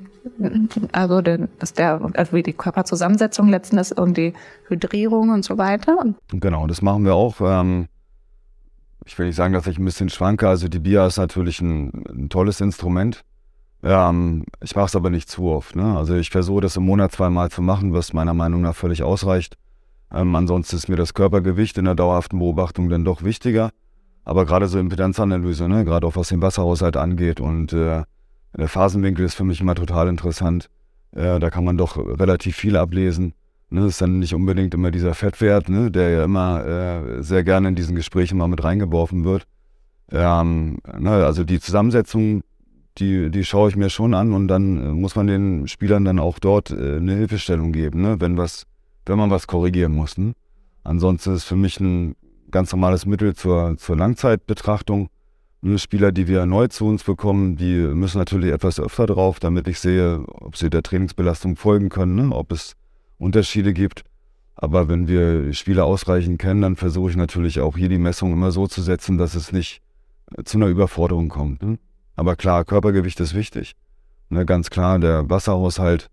also 0.92 1.20
der, 1.20 1.48
dass 1.58 1.74
der, 1.74 2.00
also 2.14 2.32
wie 2.32 2.42
die 2.42 2.54
Körperzusammensetzung 2.54 3.48
letzten 3.48 3.76
ist 3.76 3.98
und 3.98 4.16
die 4.16 4.32
Hydrierung 4.68 5.28
und 5.28 5.44
so 5.44 5.58
weiter. 5.58 5.98
Genau, 6.32 6.66
das 6.66 6.80
machen 6.80 7.04
wir 7.04 7.14
auch. 7.14 7.34
Ähm, 7.42 7.88
ich 9.04 9.18
will 9.18 9.26
nicht 9.26 9.36
sagen, 9.36 9.52
dass 9.52 9.66
ich 9.66 9.78
ein 9.78 9.84
bisschen 9.84 10.08
schwanke. 10.08 10.48
Also 10.48 10.68
die 10.68 10.78
BIA 10.78 11.06
ist 11.06 11.18
natürlich 11.18 11.60
ein, 11.60 12.04
ein 12.08 12.28
tolles 12.28 12.60
Instrument. 12.60 13.24
Ähm, 13.82 14.44
ich 14.62 14.74
mache 14.74 14.86
es 14.86 14.96
aber 14.96 15.10
nicht 15.10 15.28
zu 15.28 15.46
oft. 15.46 15.76
Ne? 15.76 15.96
Also 15.96 16.14
ich 16.16 16.30
versuche 16.30 16.62
das 16.62 16.76
im 16.76 16.84
Monat 16.84 17.12
zweimal 17.12 17.50
zu 17.50 17.60
machen, 17.60 17.92
was 17.92 18.12
meiner 18.12 18.34
Meinung 18.34 18.62
nach 18.62 18.74
völlig 18.74 19.02
ausreicht. 19.02 19.56
Ähm, 20.12 20.34
ansonsten 20.34 20.76
ist 20.76 20.88
mir 20.88 20.96
das 20.96 21.12
Körpergewicht 21.12 21.76
in 21.76 21.84
der 21.84 21.94
dauerhaften 21.94 22.38
Beobachtung 22.38 22.88
dann 22.88 23.04
doch 23.04 23.22
wichtiger. 23.22 23.70
Aber 24.24 24.46
gerade 24.46 24.68
so 24.68 24.78
Impedanzanalyse, 24.78 25.68
ne? 25.68 25.84
gerade 25.84 26.06
auch 26.06 26.16
was 26.16 26.28
den 26.28 26.40
Wasserhaushalt 26.40 26.96
angeht 26.96 27.40
und 27.40 27.74
äh, 27.74 28.04
der 28.56 28.68
Phasenwinkel 28.68 29.24
ist 29.24 29.34
für 29.34 29.44
mich 29.44 29.60
immer 29.60 29.74
total 29.74 30.08
interessant. 30.08 30.70
Äh, 31.12 31.40
da 31.40 31.50
kann 31.50 31.64
man 31.64 31.76
doch 31.76 31.98
relativ 31.98 32.56
viel 32.56 32.76
ablesen. 32.76 33.34
Ne, 33.74 33.80
das 33.80 33.94
ist 33.94 34.02
dann 34.02 34.20
nicht 34.20 34.32
unbedingt 34.32 34.72
immer 34.72 34.92
dieser 34.92 35.14
Fettwert, 35.14 35.68
ne, 35.68 35.90
der 35.90 36.10
ja 36.10 36.24
immer 36.24 36.64
äh, 36.64 37.22
sehr 37.24 37.42
gerne 37.42 37.66
in 37.66 37.74
diesen 37.74 37.96
Gesprächen 37.96 38.38
mal 38.38 38.46
mit 38.46 38.62
reingeworfen 38.62 39.24
wird. 39.24 39.48
Ähm, 40.12 40.78
ne, 40.96 41.10
also 41.10 41.42
die 41.42 41.58
Zusammensetzung, 41.58 42.42
die, 42.98 43.32
die 43.32 43.42
schaue 43.42 43.70
ich 43.70 43.74
mir 43.74 43.90
schon 43.90 44.14
an 44.14 44.32
und 44.32 44.46
dann 44.46 44.76
äh, 44.76 44.88
muss 44.92 45.16
man 45.16 45.26
den 45.26 45.66
Spielern 45.66 46.04
dann 46.04 46.20
auch 46.20 46.38
dort 46.38 46.70
äh, 46.70 46.98
eine 46.98 47.16
Hilfestellung 47.16 47.72
geben, 47.72 48.00
ne, 48.00 48.20
wenn 48.20 48.36
was, 48.36 48.64
wenn 49.06 49.18
man 49.18 49.32
was 49.32 49.48
korrigieren 49.48 49.92
muss. 49.92 50.18
Ne? 50.18 50.34
Ansonsten 50.84 51.34
ist 51.34 51.42
für 51.42 51.56
mich 51.56 51.80
ein 51.80 52.14
ganz 52.52 52.70
normales 52.70 53.06
Mittel 53.06 53.34
zur, 53.34 53.76
zur 53.76 53.96
Langzeitbetrachtung. 53.96 55.08
Spieler, 55.78 56.12
die 56.12 56.28
wir 56.28 56.46
neu 56.46 56.68
zu 56.68 56.86
uns 56.86 57.02
bekommen, 57.02 57.56
die 57.56 57.74
müssen 57.74 58.18
natürlich 58.18 58.52
etwas 58.52 58.78
öfter 58.78 59.06
drauf, 59.06 59.40
damit 59.40 59.66
ich 59.66 59.80
sehe, 59.80 60.22
ob 60.28 60.56
sie 60.56 60.70
der 60.70 60.84
Trainingsbelastung 60.84 61.56
folgen 61.56 61.88
können, 61.88 62.14
ne? 62.14 62.36
ob 62.36 62.52
es 62.52 62.76
Unterschiede 63.24 63.72
gibt. 63.72 64.04
Aber 64.54 64.88
wenn 64.88 65.08
wir 65.08 65.52
Spieler 65.52 65.84
ausreichend 65.84 66.40
kennen, 66.40 66.62
dann 66.62 66.76
versuche 66.76 67.10
ich 67.10 67.16
natürlich 67.16 67.60
auch 67.60 67.76
hier 67.76 67.88
die 67.88 67.98
Messung 67.98 68.32
immer 68.32 68.52
so 68.52 68.66
zu 68.66 68.82
setzen, 68.82 69.18
dass 69.18 69.34
es 69.34 69.50
nicht 69.50 69.82
äh, 70.36 70.44
zu 70.44 70.58
einer 70.58 70.68
Überforderung 70.68 71.28
kommt. 71.28 71.62
Ne? 71.62 71.78
Aber 72.14 72.36
klar, 72.36 72.64
Körpergewicht 72.64 73.18
ist 73.20 73.34
wichtig. 73.34 73.74
Ne? 74.28 74.46
Ganz 74.46 74.70
klar, 74.70 74.98
der 75.00 75.28
Wasserhaushalt 75.28 76.08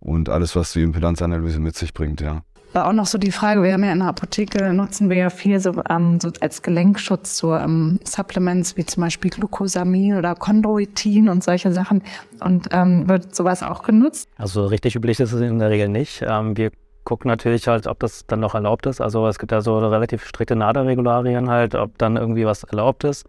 und 0.00 0.28
alles, 0.28 0.54
was 0.54 0.72
die 0.72 0.82
Impedanzanalyse 0.82 1.60
mit 1.60 1.76
sich 1.76 1.94
bringt, 1.94 2.20
ja 2.20 2.42
war 2.72 2.88
auch 2.88 2.92
noch 2.92 3.06
so 3.06 3.18
die 3.18 3.32
Frage, 3.32 3.62
wir 3.62 3.72
haben 3.72 3.84
ja 3.84 3.92
in 3.92 4.00
der 4.00 4.08
Apotheke, 4.08 4.72
nutzen 4.72 5.08
wir 5.08 5.16
ja 5.16 5.30
viel 5.30 5.58
so, 5.60 5.82
ähm, 5.88 6.20
so 6.20 6.30
als 6.40 6.62
Gelenkschutz 6.62 7.36
so 7.36 7.54
ähm, 7.54 7.98
Supplements 8.04 8.76
wie 8.76 8.84
zum 8.84 9.02
Beispiel 9.02 9.30
Glucosamin 9.30 10.16
oder 10.16 10.34
Chondroitin 10.34 11.28
und 11.28 11.42
solche 11.42 11.72
Sachen. 11.72 12.02
Und 12.40 12.68
ähm, 12.72 13.08
wird 13.08 13.34
sowas 13.34 13.62
auch 13.62 13.82
genutzt? 13.82 14.28
Also 14.36 14.66
richtig 14.66 14.96
üblich 14.96 15.18
ist 15.20 15.32
es 15.32 15.40
in 15.40 15.58
der 15.58 15.70
Regel 15.70 15.88
nicht. 15.88 16.22
Ähm, 16.26 16.56
wir 16.56 16.70
gucken 17.04 17.28
natürlich 17.30 17.66
halt, 17.68 17.86
ob 17.86 18.00
das 18.00 18.26
dann 18.26 18.40
noch 18.40 18.54
erlaubt 18.54 18.86
ist. 18.86 19.00
Also 19.00 19.26
es 19.26 19.38
gibt 19.38 19.50
ja 19.50 19.62
so 19.62 19.78
relativ 19.78 20.26
strikte 20.26 20.56
NADA-Regularien 20.56 21.48
halt, 21.48 21.74
ob 21.74 21.96
dann 21.96 22.16
irgendwie 22.16 22.44
was 22.44 22.64
erlaubt 22.64 23.04
ist. 23.04 23.26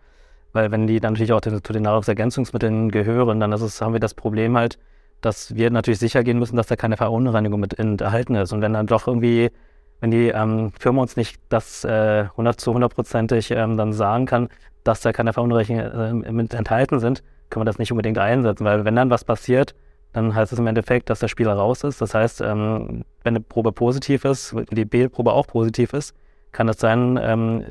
Weil 0.52 0.72
wenn 0.72 0.88
die 0.88 1.00
dann 1.00 1.14
natürlich 1.14 1.32
auch 1.32 1.42
zu 1.42 1.74
den 1.74 1.84
Nahrungsergänzungsmitteln 1.84 2.92
gehören, 2.92 3.40
dann 3.40 3.54
ist 3.54 3.62
es, 3.62 3.82
haben 3.82 3.94
wir 3.94 4.00
das 4.00 4.14
Problem 4.14 4.58
halt, 4.58 4.78
dass 5.22 5.56
wir 5.56 5.70
natürlich 5.70 6.00
sicher 6.00 6.24
gehen 6.24 6.40
müssen, 6.40 6.56
dass 6.56 6.68
da 6.68 6.76
keine 6.76 6.98
Verunreinigung 6.98 7.60
mit 7.60 7.78
enthalten 7.78 8.36
ist. 8.36 8.54
Und 8.54 8.62
wenn 8.62 8.74
dann 8.74 8.88
doch 8.88 9.08
irgendwie, 9.08 9.52
wenn 10.00 10.12
die 10.12 10.30
ähm, 10.30 10.72
Firma 10.80 11.02
uns 11.02 11.16
nicht 11.18 11.40
das 11.50 11.84
äh, 11.84 12.26
100 12.32 12.60
zu 12.60 12.72
100%ig 12.72 13.52
ähm, 13.52 13.78
dann 13.78 13.94
sagen 13.94 14.26
kann, 14.26 14.50
dass 14.84 15.02
da 15.02 15.12
keine 15.12 15.34
Verunreinigungen 15.34 16.24
äh, 16.24 16.32
mit 16.32 16.54
enthalten 16.54 17.00
sind, 17.00 17.24
können 17.50 17.62
wir 17.62 17.66
das 17.66 17.80
nicht 17.80 17.92
unbedingt 17.92 18.18
einsetzen. 18.18 18.66
Weil 18.66 18.86
wenn 18.86 18.96
dann 18.96 19.10
was 19.10 19.24
passiert, 19.24 19.76
dann 20.14 20.34
heißt 20.34 20.54
es 20.54 20.60
im 20.60 20.68
Endeffekt, 20.68 21.10
dass 21.10 21.20
der 21.20 21.28
Spieler 21.28 21.54
raus 21.54 21.84
ist. 21.84 22.02
Das 22.02 22.14
heißt, 22.14 22.42
ähm, 22.42 23.04
wenn 23.24 23.36
eine 23.36 23.42
Probe 23.42 23.72
positiv 23.72 24.26
ist, 24.26 24.56
die 24.72 24.86
B-Probe 24.86 25.34
auch 25.34 25.48
positiv 25.48 25.94
ist, 25.94 26.16
kann 26.52 26.68
es 26.70 26.80
sein, 26.80 27.20
ähm, 27.22 27.66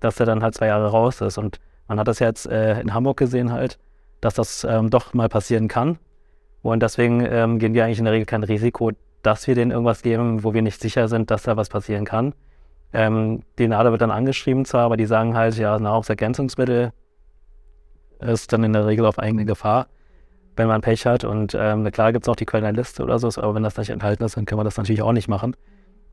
dass 0.00 0.20
er 0.20 0.26
dann 0.26 0.42
halt 0.42 0.54
zwei 0.54 0.66
Jahre 0.66 0.88
raus 0.88 1.20
ist. 1.20 1.38
Und 1.38 1.58
man 1.88 1.98
hat 1.98 2.08
das 2.08 2.18
jetzt 2.18 2.46
äh, 2.46 2.80
in 2.80 2.92
Hamburg 2.92 3.16
gesehen 3.16 3.52
halt, 3.52 3.78
dass 4.20 4.34
das 4.34 4.64
ähm, 4.64 4.90
doch 4.90 5.14
mal 5.14 5.28
passieren 5.28 5.68
kann. 5.68 5.98
Und 6.66 6.82
deswegen 6.82 7.24
ähm, 7.24 7.58
gehen 7.58 7.74
wir 7.74 7.84
eigentlich 7.84 7.98
in 7.98 8.04
der 8.04 8.14
Regel 8.14 8.26
kein 8.26 8.42
Risiko, 8.42 8.92
dass 9.22 9.46
wir 9.46 9.54
denen 9.54 9.70
irgendwas 9.70 10.02
geben, 10.02 10.44
wo 10.44 10.54
wir 10.54 10.62
nicht 10.62 10.80
sicher 10.80 11.08
sind, 11.08 11.30
dass 11.30 11.44
da 11.44 11.56
was 11.56 11.68
passieren 11.68 12.04
kann. 12.04 12.34
Ähm, 12.92 13.42
die 13.58 13.68
NADA 13.68 13.90
wird 13.90 14.00
dann 14.00 14.10
angeschrieben 14.10 14.64
zwar, 14.64 14.82
aber 14.82 14.96
die 14.96 15.06
sagen 15.06 15.36
halt, 15.36 15.56
ja, 15.58 15.78
Nahrungsergänzungsmittel 15.78 16.92
ist 18.20 18.52
dann 18.52 18.64
in 18.64 18.72
der 18.72 18.86
Regel 18.86 19.04
auf 19.06 19.18
eigene 19.18 19.44
Gefahr, 19.44 19.88
wenn 20.56 20.68
man 20.68 20.80
Pech 20.80 21.06
hat. 21.06 21.24
Und 21.24 21.56
ähm, 21.58 21.90
klar 21.92 22.12
gibt 22.12 22.24
es 22.24 22.28
auch 22.28 22.36
die 22.36 22.46
Kölner 22.46 22.72
Liste 22.72 23.02
oder 23.02 23.18
so, 23.18 23.28
aber 23.40 23.54
wenn 23.54 23.62
das 23.62 23.76
nicht 23.76 23.90
enthalten 23.90 24.24
ist, 24.24 24.36
dann 24.36 24.46
können 24.46 24.60
wir 24.60 24.64
das 24.64 24.76
natürlich 24.76 25.02
auch 25.02 25.12
nicht 25.12 25.28
machen. 25.28 25.56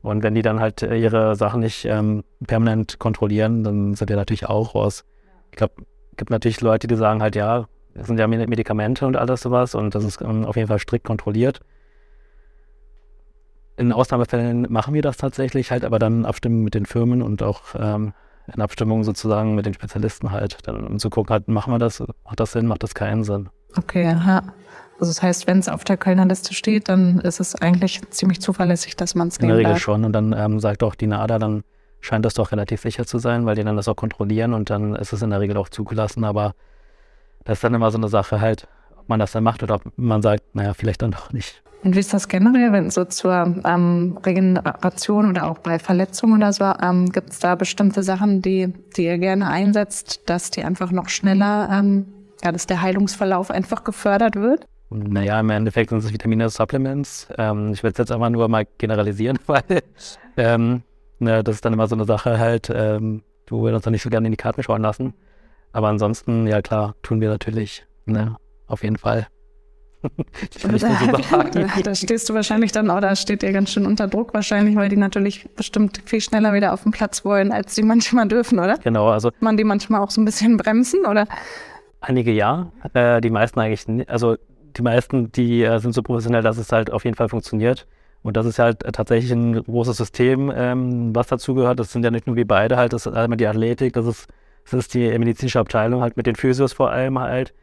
Und 0.02 0.22
wenn 0.22 0.34
die 0.34 0.42
dann 0.42 0.60
halt 0.60 0.82
äh, 0.82 0.96
ihre 0.96 1.34
Sachen 1.34 1.60
nicht 1.60 1.84
ähm, 1.86 2.24
permanent 2.46 2.98
kontrollieren, 2.98 3.64
dann 3.64 3.94
sind 3.94 4.08
wir 4.08 4.16
natürlich 4.16 4.46
auch 4.46 4.74
raus. 4.74 5.04
Ich 5.50 5.56
glaube, 5.56 5.74
es 6.10 6.16
gibt 6.16 6.30
natürlich 6.30 6.60
Leute, 6.60 6.86
die 6.86 6.96
sagen 6.96 7.22
halt, 7.22 7.36
ja, 7.36 7.66
das 7.94 8.06
sind 8.08 8.18
ja 8.18 8.26
Medikamente 8.26 9.06
und 9.06 9.16
alles 9.16 9.40
sowas 9.40 9.74
und 9.74 9.94
das 9.94 10.04
ist 10.04 10.20
ähm, 10.20 10.44
auf 10.44 10.56
jeden 10.56 10.68
Fall 10.68 10.78
strikt 10.78 11.04
kontrolliert. 11.04 11.60
In 13.76 13.92
Ausnahmefällen 13.92 14.66
machen 14.70 14.94
wir 14.94 15.02
das 15.02 15.16
tatsächlich 15.16 15.70
halt, 15.70 15.84
aber 15.84 15.98
dann 15.98 16.24
abstimmen 16.24 16.62
mit 16.62 16.74
den 16.74 16.86
Firmen 16.86 17.22
und 17.22 17.42
auch 17.42 17.60
ähm, 17.76 18.12
in 18.52 18.60
Abstimmung 18.60 19.04
sozusagen 19.04 19.54
mit 19.54 19.66
den 19.66 19.74
Spezialisten 19.74 20.30
halt, 20.30 20.58
dann, 20.66 20.86
um 20.86 20.98
zu 20.98 21.10
gucken, 21.10 21.32
halt, 21.32 21.48
machen 21.48 21.72
wir 21.72 21.78
das, 21.78 22.02
macht 22.24 22.40
das 22.40 22.52
Sinn, 22.52 22.66
macht 22.66 22.82
das 22.82 22.94
keinen 22.94 23.24
Sinn. 23.24 23.48
Okay, 23.76 24.04
ja. 24.04 24.42
Also 25.00 25.10
das 25.10 25.22
heißt, 25.22 25.46
wenn 25.46 25.58
es 25.58 25.68
auf 25.68 25.82
der 25.82 25.96
Kölner 25.96 26.26
Liste 26.26 26.54
steht, 26.54 26.88
dann 26.88 27.20
ist 27.20 27.40
es 27.40 27.54
eigentlich 27.56 28.00
ziemlich 28.10 28.40
zuverlässig, 28.40 28.96
dass 28.96 29.14
man 29.14 29.28
es 29.28 29.40
nehmen 29.40 29.50
In 29.50 29.58
der 29.58 29.66
Regel 29.66 29.80
schon 29.80 30.04
und 30.04 30.12
dann 30.12 30.32
ähm, 30.32 30.60
sagt 30.60 30.82
auch 30.82 30.94
die 30.94 31.08
NADA, 31.08 31.38
dann 31.38 31.64
scheint 32.00 32.24
das 32.24 32.34
doch 32.34 32.52
relativ 32.52 32.82
sicher 32.82 33.06
zu 33.06 33.18
sein, 33.18 33.46
weil 33.46 33.56
die 33.56 33.64
dann 33.64 33.76
das 33.76 33.88
auch 33.88 33.96
kontrollieren 33.96 34.52
und 34.52 34.70
dann 34.70 34.94
ist 34.94 35.12
es 35.12 35.22
in 35.22 35.30
der 35.30 35.40
Regel 35.40 35.56
auch 35.56 35.68
zugelassen, 35.68 36.22
aber 36.22 36.54
Das 37.44 37.58
ist 37.58 37.64
dann 37.64 37.74
immer 37.74 37.90
so 37.90 37.98
eine 37.98 38.08
Sache 38.08 38.40
halt, 38.40 38.66
ob 38.96 39.08
man 39.08 39.20
das 39.20 39.32
dann 39.32 39.44
macht 39.44 39.62
oder 39.62 39.76
ob 39.76 39.82
man 39.96 40.22
sagt, 40.22 40.54
naja, 40.54 40.74
vielleicht 40.74 41.02
dann 41.02 41.10
doch 41.10 41.32
nicht. 41.32 41.62
Und 41.84 41.94
wie 41.94 42.00
ist 42.00 42.14
das 42.14 42.28
generell, 42.28 42.72
wenn 42.72 42.88
so 42.88 43.04
zur 43.04 43.62
ähm, 43.66 44.18
Regeneration 44.24 45.28
oder 45.28 45.50
auch 45.50 45.58
bei 45.58 45.78
Verletzungen 45.78 46.38
oder 46.38 46.50
so, 46.50 46.64
ähm, 46.82 47.12
gibt 47.12 47.30
es 47.30 47.40
da 47.40 47.54
bestimmte 47.56 48.02
Sachen, 48.02 48.40
die, 48.40 48.72
die 48.96 49.04
ihr 49.04 49.18
gerne 49.18 49.48
einsetzt, 49.48 50.22
dass 50.24 50.50
die 50.50 50.64
einfach 50.64 50.90
noch 50.90 51.10
schneller, 51.10 51.68
ähm, 51.70 52.06
ja, 52.42 52.52
dass 52.52 52.66
der 52.66 52.80
Heilungsverlauf 52.80 53.50
einfach 53.50 53.84
gefördert 53.84 54.36
wird? 54.36 54.66
Naja, 54.88 55.38
im 55.40 55.50
Endeffekt 55.50 55.90
sind 55.90 55.98
es 55.98 56.10
Vitamine 56.10 56.48
Supplements. 56.48 57.28
Ähm, 57.36 57.72
ich 57.74 57.82
will 57.82 57.90
es 57.90 57.98
jetzt 57.98 58.12
einfach 58.12 58.30
nur 58.30 58.48
mal 58.48 58.66
generalisieren, 58.78 59.38
weil 59.46 59.82
ähm, 60.38 60.82
ne, 61.18 61.44
das 61.44 61.56
ist 61.56 61.64
dann 61.66 61.74
immer 61.74 61.86
so 61.86 61.96
eine 61.96 62.06
Sache 62.06 62.38
halt, 62.38 62.72
ähm, 62.74 63.22
wo 63.48 63.62
wir 63.62 63.74
uns 63.74 63.84
dann 63.84 63.92
nicht 63.92 64.02
so 64.02 64.08
gerne 64.08 64.28
in 64.28 64.32
die 64.32 64.38
Karten 64.38 64.62
schauen 64.62 64.80
lassen. 64.80 65.12
Aber 65.74 65.88
ansonsten, 65.88 66.46
ja 66.46 66.62
klar, 66.62 66.94
tun 67.02 67.20
wir 67.20 67.28
natürlich, 67.28 67.84
ne, 68.06 68.36
auf 68.68 68.82
jeden 68.82 68.96
Fall. 68.96 69.26
Ich 70.54 70.82
so. 70.82 70.86
Da 71.82 71.94
stehst 71.94 72.28
du 72.28 72.34
wahrscheinlich 72.34 72.72
dann 72.72 72.90
auch, 72.90 73.00
da 73.00 73.16
steht 73.16 73.42
ihr 73.42 73.52
ganz 73.52 73.70
schön 73.70 73.86
unter 73.86 74.06
Druck 74.06 74.34
wahrscheinlich, 74.34 74.76
weil 74.76 74.90
die 74.90 74.98
natürlich 74.98 75.48
bestimmt 75.56 76.02
viel 76.04 76.20
schneller 76.20 76.52
wieder 76.52 76.74
auf 76.74 76.82
den 76.82 76.92
Platz 76.92 77.24
wollen, 77.24 77.52
als 77.52 77.74
sie 77.74 77.82
manchmal 77.92 78.28
dürfen, 78.28 78.58
oder? 78.58 78.76
Genau, 78.84 79.08
also. 79.08 79.30
Man 79.40 79.56
die 79.56 79.64
manchmal 79.64 80.02
auch 80.02 80.10
so 80.10 80.20
ein 80.20 80.26
bisschen 80.26 80.58
bremsen, 80.58 81.06
oder? 81.06 81.26
Einige 82.02 82.32
ja, 82.32 82.70
äh, 82.92 83.22
die 83.22 83.30
meisten 83.30 83.58
eigentlich 83.58 83.88
nicht. 83.88 84.10
Also 84.10 84.36
die 84.76 84.82
meisten, 84.82 85.32
die 85.32 85.62
äh, 85.62 85.78
sind 85.78 85.94
so 85.94 86.02
professionell, 86.02 86.42
dass 86.42 86.58
es 86.58 86.70
halt 86.70 86.92
auf 86.92 87.04
jeden 87.04 87.16
Fall 87.16 87.30
funktioniert. 87.30 87.86
Und 88.22 88.36
das 88.36 88.44
ist 88.46 88.58
halt 88.58 88.80
tatsächlich 88.80 89.32
ein 89.32 89.54
großes 89.64 89.96
System, 89.96 90.52
ähm, 90.54 91.16
was 91.16 91.28
dazu 91.28 91.54
gehört. 91.54 91.80
Das 91.80 91.90
sind 91.90 92.04
ja 92.04 92.10
nicht 92.10 92.26
nur 92.26 92.36
wie 92.36 92.44
beide 92.44 92.76
halt, 92.76 92.92
das 92.92 93.06
ist 93.06 93.14
einmal 93.14 93.38
die 93.38 93.46
Athletik, 93.46 93.94
das 93.94 94.06
ist, 94.06 94.28
das 94.64 94.72
ist 94.72 94.94
die 94.94 95.18
medizinische 95.18 95.60
Abteilung 95.60 96.02
halt 96.02 96.16
mit 96.16 96.26
den 96.26 96.36
Physios 96.36 96.72
vor 96.72 96.90
allem 96.90 97.18
halt 97.18 97.54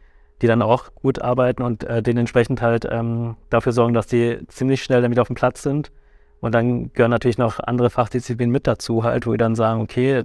die 0.41 0.48
dann 0.48 0.62
auch 0.62 0.93
gut 0.96 1.22
arbeiten 1.22 1.62
und 1.62 1.84
äh, 1.84 2.01
dementsprechend 2.01 2.62
halt 2.62 2.88
ähm, 2.89 3.36
dafür 3.50 3.74
sorgen, 3.74 3.93
dass 3.93 4.08
die 4.08 4.39
ziemlich 4.48 4.84
schnell 4.84 5.08
wieder 5.10 5.22
auf 5.22 5.27
dem 5.27 5.36
Platz 5.36 5.62
sind. 5.62 5.91
Und 6.39 6.55
dann 6.55 6.91
gehören 6.93 7.12
natürlich 7.12 7.38
noch 7.38 7.60
andere 7.60 7.91
Fachdisziplinen 7.91 8.51
mit 8.51 8.65
dazu, 8.65 9.03
halt, 9.03 9.27
wo 9.27 9.31
wir 9.31 9.38
dann 9.38 9.53
sagen, 9.53 9.81
okay, 9.81 10.24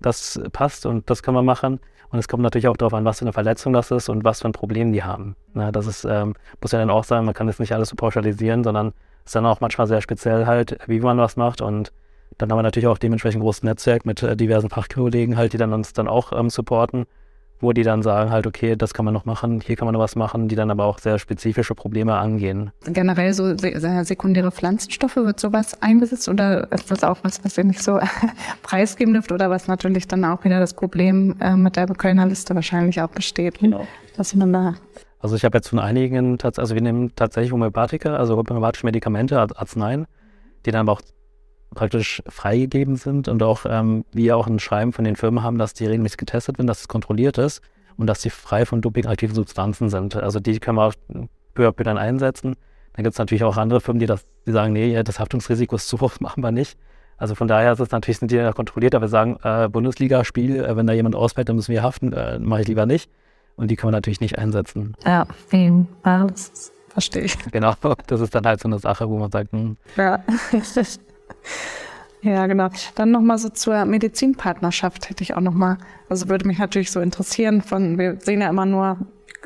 das 0.00 0.40
passt 0.52 0.86
und 0.86 1.10
das 1.10 1.22
können 1.22 1.36
wir 1.36 1.42
machen. 1.42 1.80
Und 2.08 2.18
es 2.18 2.28
kommt 2.28 2.42
natürlich 2.42 2.68
auch 2.68 2.76
darauf 2.76 2.94
an, 2.94 3.04
was 3.04 3.18
für 3.18 3.24
eine 3.24 3.32
Verletzung 3.32 3.72
das 3.72 3.90
ist 3.90 4.08
und 4.08 4.24
was 4.24 4.40
für 4.40 4.48
ein 4.48 4.52
Problem 4.52 4.92
die 4.92 5.02
haben. 5.02 5.36
Na, 5.52 5.70
das 5.70 5.86
ist, 5.86 6.04
ähm, 6.04 6.34
muss 6.60 6.72
ja 6.72 6.78
dann 6.78 6.90
auch 6.90 7.04
sagen, 7.04 7.26
man 7.26 7.34
kann 7.34 7.46
das 7.46 7.58
nicht 7.58 7.72
alles 7.72 7.90
so 7.90 7.96
pauschalisieren, 7.96 8.64
sondern 8.64 8.88
es 9.24 9.30
ist 9.30 9.34
dann 9.34 9.46
auch 9.46 9.60
manchmal 9.60 9.86
sehr 9.86 10.00
speziell 10.00 10.46
halt, 10.46 10.78
wie 10.86 11.00
man 11.00 11.18
was 11.18 11.36
macht. 11.36 11.60
Und 11.60 11.92
dann 12.38 12.50
haben 12.50 12.58
wir 12.58 12.62
natürlich 12.62 12.86
auch 12.86 12.98
dementsprechend 12.98 13.40
ein 13.40 13.44
großes 13.44 13.62
Netzwerk 13.62 14.06
mit 14.06 14.22
äh, 14.22 14.36
diversen 14.36 14.70
Fachkollegen 14.70 15.36
halt, 15.36 15.52
die 15.52 15.58
dann 15.58 15.72
uns 15.72 15.92
dann 15.92 16.08
auch 16.08 16.32
ähm, 16.32 16.50
supporten 16.50 17.06
wo 17.62 17.72
die 17.72 17.84
dann 17.84 18.02
sagen 18.02 18.30
halt, 18.30 18.46
okay, 18.46 18.74
das 18.76 18.92
kann 18.92 19.04
man 19.04 19.14
noch 19.14 19.24
machen, 19.24 19.60
hier 19.60 19.76
kann 19.76 19.86
man 19.86 19.92
noch 19.92 20.00
was 20.00 20.16
machen, 20.16 20.48
die 20.48 20.56
dann 20.56 20.70
aber 20.70 20.84
auch 20.84 20.98
sehr 20.98 21.18
spezifische 21.18 21.74
Probleme 21.74 22.16
angehen. 22.16 22.72
Generell 22.84 23.32
so 23.32 23.56
sekundäre 23.56 24.50
Pflanzenstoffe, 24.50 25.16
wird 25.16 25.38
sowas 25.38 25.80
eingesetzt 25.80 26.28
oder 26.28 26.70
ist 26.72 26.90
das 26.90 27.04
auch 27.04 27.18
was, 27.22 27.42
was 27.44 27.56
ihr 27.56 27.64
nicht 27.64 27.82
so 27.82 28.00
preisgeben 28.62 29.14
dürft 29.14 29.30
oder 29.30 29.48
was 29.48 29.68
natürlich 29.68 30.08
dann 30.08 30.24
auch 30.24 30.44
wieder 30.44 30.58
das 30.58 30.74
Problem 30.74 31.36
äh, 31.40 31.54
mit 31.54 31.76
der 31.76 31.86
Kölner 31.86 32.26
Liste 32.26 32.54
wahrscheinlich 32.54 33.00
auch 33.00 33.10
besteht? 33.10 33.60
Genau. 33.60 33.86
Dass 34.16 34.34
man 34.34 34.52
da 34.52 34.74
also 35.20 35.36
ich 35.36 35.44
habe 35.44 35.56
jetzt 35.56 35.68
von 35.68 35.78
einigen, 35.78 36.36
also 36.42 36.74
wir 36.74 36.82
nehmen 36.82 37.12
tatsächlich 37.14 37.52
Homöopathika, 37.52 38.16
also 38.16 38.36
homöopathische 38.36 38.84
Medikamente, 38.84 39.38
Arzneien, 39.38 40.06
die 40.66 40.72
dann 40.72 40.80
aber 40.80 40.92
auch 40.94 41.00
praktisch 41.74 42.22
freigegeben 42.28 42.96
sind 42.96 43.28
und 43.28 43.42
auch 43.42 43.64
ähm, 43.68 44.04
wir 44.12 44.36
auch 44.36 44.46
ein 44.46 44.58
Schreiben 44.58 44.92
von 44.92 45.04
den 45.04 45.16
Firmen 45.16 45.42
haben, 45.42 45.58
dass 45.58 45.74
die 45.74 45.86
regelmäßig 45.86 46.18
getestet 46.18 46.58
werden, 46.58 46.66
dass 46.66 46.80
es 46.80 46.88
kontrolliert 46.88 47.38
ist 47.38 47.62
und 47.96 48.06
dass 48.06 48.22
sie 48.22 48.30
frei 48.30 48.66
von 48.66 48.80
dopingaktiven 48.80 49.34
Substanzen 49.34 49.88
sind. 49.88 50.16
Also 50.16 50.40
die 50.40 50.58
können 50.58 50.78
wir 50.78 50.86
auch 50.86 50.94
peu 51.54 51.68
à 51.68 51.72
peu 51.72 51.84
dann 51.84 51.98
einsetzen. 51.98 52.56
Dann 52.94 53.04
gibt 53.04 53.14
es 53.14 53.18
natürlich 53.18 53.44
auch 53.44 53.56
andere 53.56 53.80
Firmen, 53.80 54.00
die, 54.00 54.06
das, 54.06 54.24
die 54.46 54.52
sagen, 54.52 54.72
nee, 54.72 55.02
das 55.02 55.18
Haftungsrisiko 55.18 55.76
ist 55.76 55.88
zu 55.88 56.00
hoch, 56.00 56.20
machen 56.20 56.42
wir 56.42 56.52
nicht. 56.52 56.78
Also 57.16 57.34
von 57.34 57.46
daher 57.46 57.72
ist 57.72 57.80
es 57.80 57.90
natürlich, 57.90 58.18
sind 58.18 58.30
die 58.30 58.36
ja 58.36 58.52
kontrolliert, 58.52 58.94
aber 58.94 59.04
wir 59.04 59.08
sagen, 59.08 59.38
äh, 59.44 59.68
Bundesligaspiel, 59.68 60.56
äh, 60.56 60.76
wenn 60.76 60.86
da 60.86 60.92
jemand 60.92 61.14
ausfällt, 61.14 61.48
dann 61.48 61.56
müssen 61.56 61.72
wir 61.72 61.82
haften, 61.82 62.12
äh, 62.12 62.38
mache 62.38 62.62
ich 62.62 62.68
lieber 62.68 62.86
nicht. 62.86 63.10
Und 63.54 63.70
die 63.70 63.76
können 63.76 63.92
wir 63.92 63.96
natürlich 63.96 64.20
nicht 64.20 64.38
einsetzen. 64.38 64.96
Ja, 65.04 65.26
wegen 65.50 65.86
das 66.02 66.72
verstehe 66.88 67.22
ich. 67.22 67.38
Genau, 67.52 67.74
das 68.06 68.20
ist 68.20 68.34
dann 68.34 68.44
halt 68.44 68.60
so 68.60 68.68
eine 68.68 68.78
Sache, 68.78 69.08
wo 69.08 69.18
man 69.18 69.30
sagt, 69.30 69.52
hm. 69.52 69.76
Ja. 69.96 70.22
Ja, 72.22 72.46
genau. 72.46 72.68
Dann 72.94 73.10
nochmal 73.10 73.38
so 73.38 73.48
zur 73.48 73.84
Medizinpartnerschaft 73.84 75.10
hätte 75.10 75.24
ich 75.24 75.34
auch 75.34 75.40
nochmal, 75.40 75.78
also 76.08 76.28
würde 76.28 76.46
mich 76.46 76.58
natürlich 76.58 76.92
so 76.92 77.00
interessieren 77.00 77.62
von, 77.62 77.98
wir 77.98 78.18
sehen 78.20 78.40
ja 78.40 78.48
immer 78.48 78.64
nur, 78.64 78.96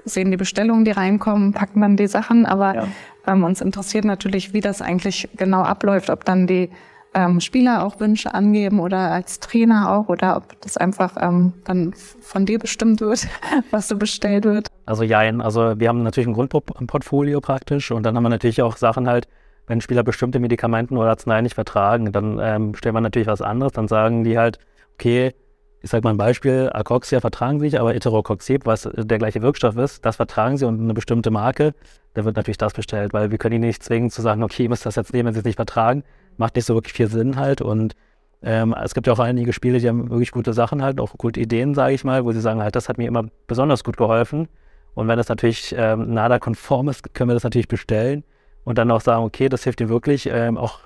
sehen 0.04 0.30
die 0.30 0.36
Bestellungen, 0.36 0.84
die 0.84 0.90
reinkommen, 0.90 1.52
packen 1.52 1.80
dann 1.80 1.96
die 1.96 2.06
Sachen, 2.06 2.44
aber 2.44 2.74
ja. 2.74 2.88
ähm, 3.26 3.44
uns 3.44 3.62
interessiert 3.62 4.04
natürlich, 4.04 4.52
wie 4.52 4.60
das 4.60 4.82
eigentlich 4.82 5.28
genau 5.36 5.62
abläuft, 5.62 6.10
ob 6.10 6.26
dann 6.26 6.46
die 6.46 6.68
ähm, 7.14 7.40
Spieler 7.40 7.82
auch 7.82 7.98
Wünsche 7.98 8.34
angeben 8.34 8.78
oder 8.78 9.10
als 9.10 9.40
Trainer 9.40 9.90
auch 9.90 10.08
oder 10.10 10.36
ob 10.36 10.60
das 10.60 10.76
einfach 10.76 11.16
ähm, 11.18 11.54
dann 11.64 11.94
von 11.94 12.44
dir 12.44 12.58
bestimmt 12.58 13.00
wird, 13.00 13.26
was 13.70 13.88
so 13.88 13.96
bestellt 13.96 14.44
wird. 14.44 14.68
Also 14.84 15.02
ja, 15.02 15.20
also 15.20 15.80
wir 15.80 15.88
haben 15.88 16.02
natürlich 16.02 16.28
ein 16.28 16.34
Grundportfolio 16.34 17.40
praktisch 17.40 17.90
und 17.90 18.02
dann 18.02 18.16
haben 18.16 18.22
wir 18.22 18.28
natürlich 18.28 18.60
auch 18.60 18.76
Sachen 18.76 19.08
halt, 19.08 19.28
wenn 19.66 19.80
Spieler 19.80 20.02
bestimmte 20.02 20.38
Medikamenten 20.38 20.96
oder 20.96 21.10
Arzneien 21.10 21.42
nicht 21.42 21.54
vertragen, 21.54 22.12
dann 22.12 22.38
ähm, 22.40 22.74
stellen 22.74 22.94
wir 22.94 23.00
natürlich 23.00 23.28
was 23.28 23.42
anderes. 23.42 23.72
Dann 23.72 23.88
sagen 23.88 24.24
die 24.24 24.38
halt, 24.38 24.58
okay, 24.94 25.34
ich 25.82 25.90
sage 25.90 26.02
mal 26.04 26.10
ein 26.10 26.16
Beispiel, 26.16 26.70
Acoxia 26.72 27.20
vertragen 27.20 27.60
sich, 27.60 27.78
aber 27.78 27.94
Eterocoxib, 27.94 28.66
was 28.66 28.88
der 28.92 29.18
gleiche 29.18 29.42
Wirkstoff 29.42 29.76
ist, 29.76 30.04
das 30.04 30.16
vertragen 30.16 30.56
sie 30.56 30.64
und 30.64 30.80
eine 30.80 30.94
bestimmte 30.94 31.30
Marke, 31.30 31.74
da 32.14 32.24
wird 32.24 32.36
natürlich 32.36 32.58
das 32.58 32.72
bestellt, 32.72 33.12
weil 33.12 33.30
wir 33.30 33.38
können 33.38 33.60
die 33.60 33.66
nicht 33.66 33.82
zwingen 33.82 34.10
zu 34.10 34.22
sagen, 34.22 34.42
okay, 34.42 34.64
ihr 34.64 34.68
müsst 34.68 34.86
das 34.86 34.96
jetzt 34.96 35.12
nehmen, 35.12 35.26
wenn 35.26 35.34
sie 35.34 35.40
es 35.40 35.44
nicht 35.44 35.56
vertragen. 35.56 36.02
Macht 36.38 36.56
nicht 36.56 36.64
so 36.64 36.74
wirklich 36.74 36.94
viel 36.94 37.08
Sinn 37.08 37.36
halt 37.36 37.60
und 37.60 37.94
ähm, 38.42 38.74
es 38.82 38.94
gibt 38.94 39.06
ja 39.06 39.12
auch 39.12 39.18
einige 39.18 39.52
Spiele, 39.52 39.78
die 39.78 39.88
haben 39.88 40.10
wirklich 40.10 40.30
gute 40.30 40.52
Sachen 40.52 40.82
halt, 40.82 41.00
auch 41.00 41.14
gute 41.16 41.40
Ideen, 41.40 41.74
sage 41.74 41.94
ich 41.94 42.04
mal, 42.04 42.24
wo 42.24 42.32
sie 42.32 42.40
sagen 42.40 42.62
halt, 42.62 42.76
das 42.76 42.88
hat 42.88 42.98
mir 42.98 43.08
immer 43.08 43.24
besonders 43.46 43.82
gut 43.84 43.96
geholfen. 43.96 44.48
Und 44.94 45.08
wenn 45.08 45.16
das 45.16 45.28
natürlich 45.28 45.74
ähm, 45.76 46.12
NADA-konform 46.12 46.88
ist, 46.88 47.14
können 47.14 47.30
wir 47.30 47.34
das 47.34 47.44
natürlich 47.44 47.68
bestellen 47.68 48.24
und 48.66 48.78
dann 48.78 48.90
auch 48.90 49.00
sagen, 49.00 49.24
okay, 49.24 49.48
das 49.48 49.62
hilft 49.62 49.78
dir 49.78 49.88
wirklich, 49.88 50.28
ähm, 50.30 50.58
auch 50.58 50.80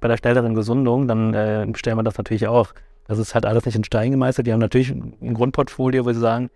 bei 0.00 0.08
der 0.08 0.16
schnelleren 0.16 0.54
Gesundung, 0.54 1.06
dann 1.06 1.34
äh, 1.34 1.66
bestellen 1.70 1.98
wir 1.98 2.02
das 2.02 2.16
natürlich 2.16 2.48
auch. 2.48 2.72
Das 3.06 3.18
ist 3.18 3.34
halt 3.34 3.44
alles 3.44 3.66
nicht 3.66 3.76
in 3.76 3.84
Stein 3.84 4.12
gemeißelt. 4.12 4.46
Die 4.46 4.52
haben 4.52 4.60
natürlich 4.60 4.90
ein 4.90 5.34
Grundportfolio, 5.34 6.06
wo 6.06 6.12
sie 6.12 6.20
sagen, 6.20 6.48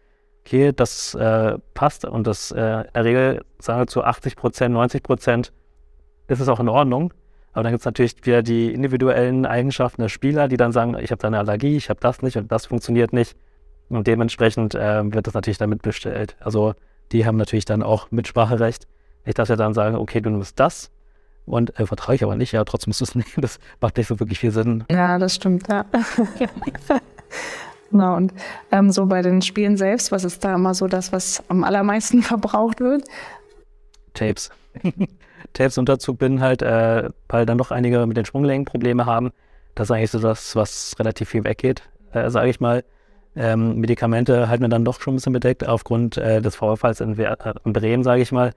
okay, 0.44 0.72
das 0.74 1.14
äh, 1.14 1.58
passt 1.74 2.06
und 2.06 2.26
das 2.26 2.52
äh, 2.52 2.56
in 2.56 2.86
der 2.94 3.04
Regel, 3.04 3.44
sagen 3.58 3.80
wir 3.80 3.86
zu 3.86 4.02
80 4.02 4.34
Prozent, 4.34 4.72
90 4.72 5.02
Prozent 5.02 5.52
ist 6.28 6.40
es 6.40 6.48
auch 6.48 6.58
in 6.58 6.70
Ordnung. 6.70 7.12
Aber 7.52 7.64
dann 7.64 7.72
gibt 7.72 7.82
es 7.82 7.86
natürlich 7.86 8.16
wieder 8.24 8.42
die 8.42 8.72
individuellen 8.72 9.44
Eigenschaften 9.44 10.00
der 10.00 10.08
Spieler, 10.08 10.48
die 10.48 10.56
dann 10.56 10.72
sagen, 10.72 10.96
ich 10.98 11.10
habe 11.10 11.20
da 11.20 11.28
eine 11.28 11.38
Allergie, 11.38 11.76
ich 11.76 11.90
habe 11.90 12.00
das 12.00 12.22
nicht 12.22 12.38
und 12.38 12.50
das 12.50 12.64
funktioniert 12.64 13.12
nicht. 13.12 13.36
Und 13.90 14.06
dementsprechend 14.06 14.74
äh, 14.74 15.02
wird 15.12 15.26
das 15.26 15.34
natürlich 15.34 15.58
damit 15.58 15.82
bestellt. 15.82 16.34
Also 16.40 16.72
die 17.12 17.26
haben 17.26 17.36
natürlich 17.36 17.66
dann 17.66 17.82
auch 17.82 18.10
Mitspracherecht. 18.10 18.86
Nicht, 19.24 19.38
dass 19.38 19.48
wir 19.48 19.56
dann 19.56 19.74
sagen, 19.74 19.96
okay, 19.96 20.20
du 20.20 20.30
nimmst 20.30 20.58
das 20.58 20.90
und 21.46 21.78
äh, 21.78 21.86
vertraue 21.86 22.14
ich 22.14 22.24
aber 22.24 22.36
nicht, 22.36 22.52
ja, 22.52 22.64
trotzdem 22.64 22.90
musst 22.90 23.00
du 23.00 23.04
es 23.04 23.14
nehmen. 23.14 23.26
Das 23.36 23.58
macht 23.80 23.96
nicht 23.96 24.06
so 24.06 24.18
wirklich 24.20 24.38
viel 24.38 24.52
Sinn. 24.52 24.84
Ja, 24.90 25.18
das 25.18 25.34
stimmt, 25.34 25.68
ja. 25.68 25.84
genau, 27.90 28.16
und 28.16 28.32
ähm, 28.70 28.90
so 28.90 29.06
bei 29.06 29.22
den 29.22 29.42
Spielen 29.42 29.76
selbst, 29.76 30.12
was 30.12 30.24
ist 30.24 30.44
da 30.44 30.54
immer 30.54 30.74
so 30.74 30.88
das, 30.88 31.12
was 31.12 31.42
am 31.48 31.64
allermeisten 31.64 32.22
verbraucht 32.22 32.80
wird? 32.80 33.04
Tapes. 34.14 34.50
Tapes 35.52 35.78
Unterzug 35.78 36.18
bin 36.18 36.40
halt, 36.40 36.62
äh, 36.62 37.10
weil 37.28 37.46
dann 37.46 37.58
doch 37.58 37.70
einige 37.70 38.06
mit 38.06 38.16
den 38.16 38.24
Sprunglängen 38.24 38.64
Probleme 38.64 39.06
haben. 39.06 39.30
Das 39.74 39.88
ist 39.88 39.90
eigentlich 39.90 40.10
so 40.10 40.18
das, 40.18 40.54
was 40.54 40.94
relativ 40.98 41.30
viel 41.30 41.44
weggeht, 41.44 41.82
äh, 42.12 42.28
sage 42.30 42.50
ich 42.50 42.60
mal. 42.60 42.84
Ähm, 43.34 43.76
Medikamente 43.76 44.48
halten 44.48 44.62
wir 44.62 44.68
dann 44.68 44.84
doch 44.84 45.00
schon 45.00 45.14
ein 45.14 45.16
bisschen 45.16 45.32
bedeckt 45.32 45.66
aufgrund 45.66 46.18
äh, 46.18 46.42
des 46.42 46.56
Vorfalls 46.56 47.00
in, 47.00 47.18
äh, 47.18 47.36
in 47.64 47.72
Bremen, 47.72 48.04
sage 48.04 48.20
ich 48.20 48.32
mal 48.32 48.52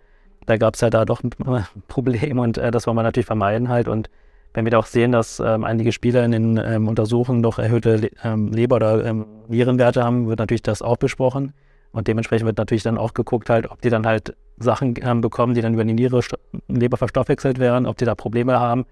da 0.45 0.57
gab 0.57 0.75
es 0.75 0.81
ja 0.81 0.89
da 0.89 1.05
doch 1.05 1.23
ein 1.23 1.29
Problem 1.87 2.39
und 2.39 2.57
äh, 2.57 2.71
das 2.71 2.87
wollen 2.87 2.97
wir 2.97 3.03
natürlich 3.03 3.25
vermeiden 3.25 3.69
halt. 3.69 3.87
Und 3.87 4.09
wenn 4.53 4.65
wir 4.65 4.71
da 4.71 4.79
auch 4.79 4.85
sehen, 4.85 5.11
dass 5.11 5.39
ähm, 5.39 5.63
einige 5.63 5.91
Spieler 5.91 6.23
in 6.23 6.31
den 6.31 6.57
ähm, 6.57 6.87
Untersuchungen 6.87 7.43
doch 7.43 7.59
erhöhte 7.59 7.97
Le 7.97 8.09
ähm, 8.23 8.51
Leber- 8.51 8.77
oder 8.77 9.05
ähm, 9.05 9.25
Nierenwerte 9.47 10.03
haben, 10.03 10.27
wird 10.27 10.39
natürlich 10.39 10.63
das 10.63 10.81
auch 10.81 10.97
besprochen. 10.97 11.53
Und 11.91 12.07
dementsprechend 12.07 12.45
wird 12.45 12.57
natürlich 12.57 12.83
dann 12.83 12.97
auch 12.97 13.13
geguckt 13.13 13.49
halt, 13.49 13.69
ob 13.71 13.81
die 13.81 13.89
dann 13.89 14.05
halt 14.05 14.35
Sachen 14.57 14.95
ähm, 15.01 15.21
bekommen, 15.21 15.53
die 15.53 15.61
dann 15.61 15.73
über 15.73 15.83
die 15.83 15.93
Niere, 15.93 16.19
Leber 16.67 16.97
verstoffwechselt 16.97 17.59
werden, 17.59 17.85
ob 17.85 17.97
die 17.97 18.05
da 18.05 18.15
Probleme 18.15 18.59
haben. 18.59 18.85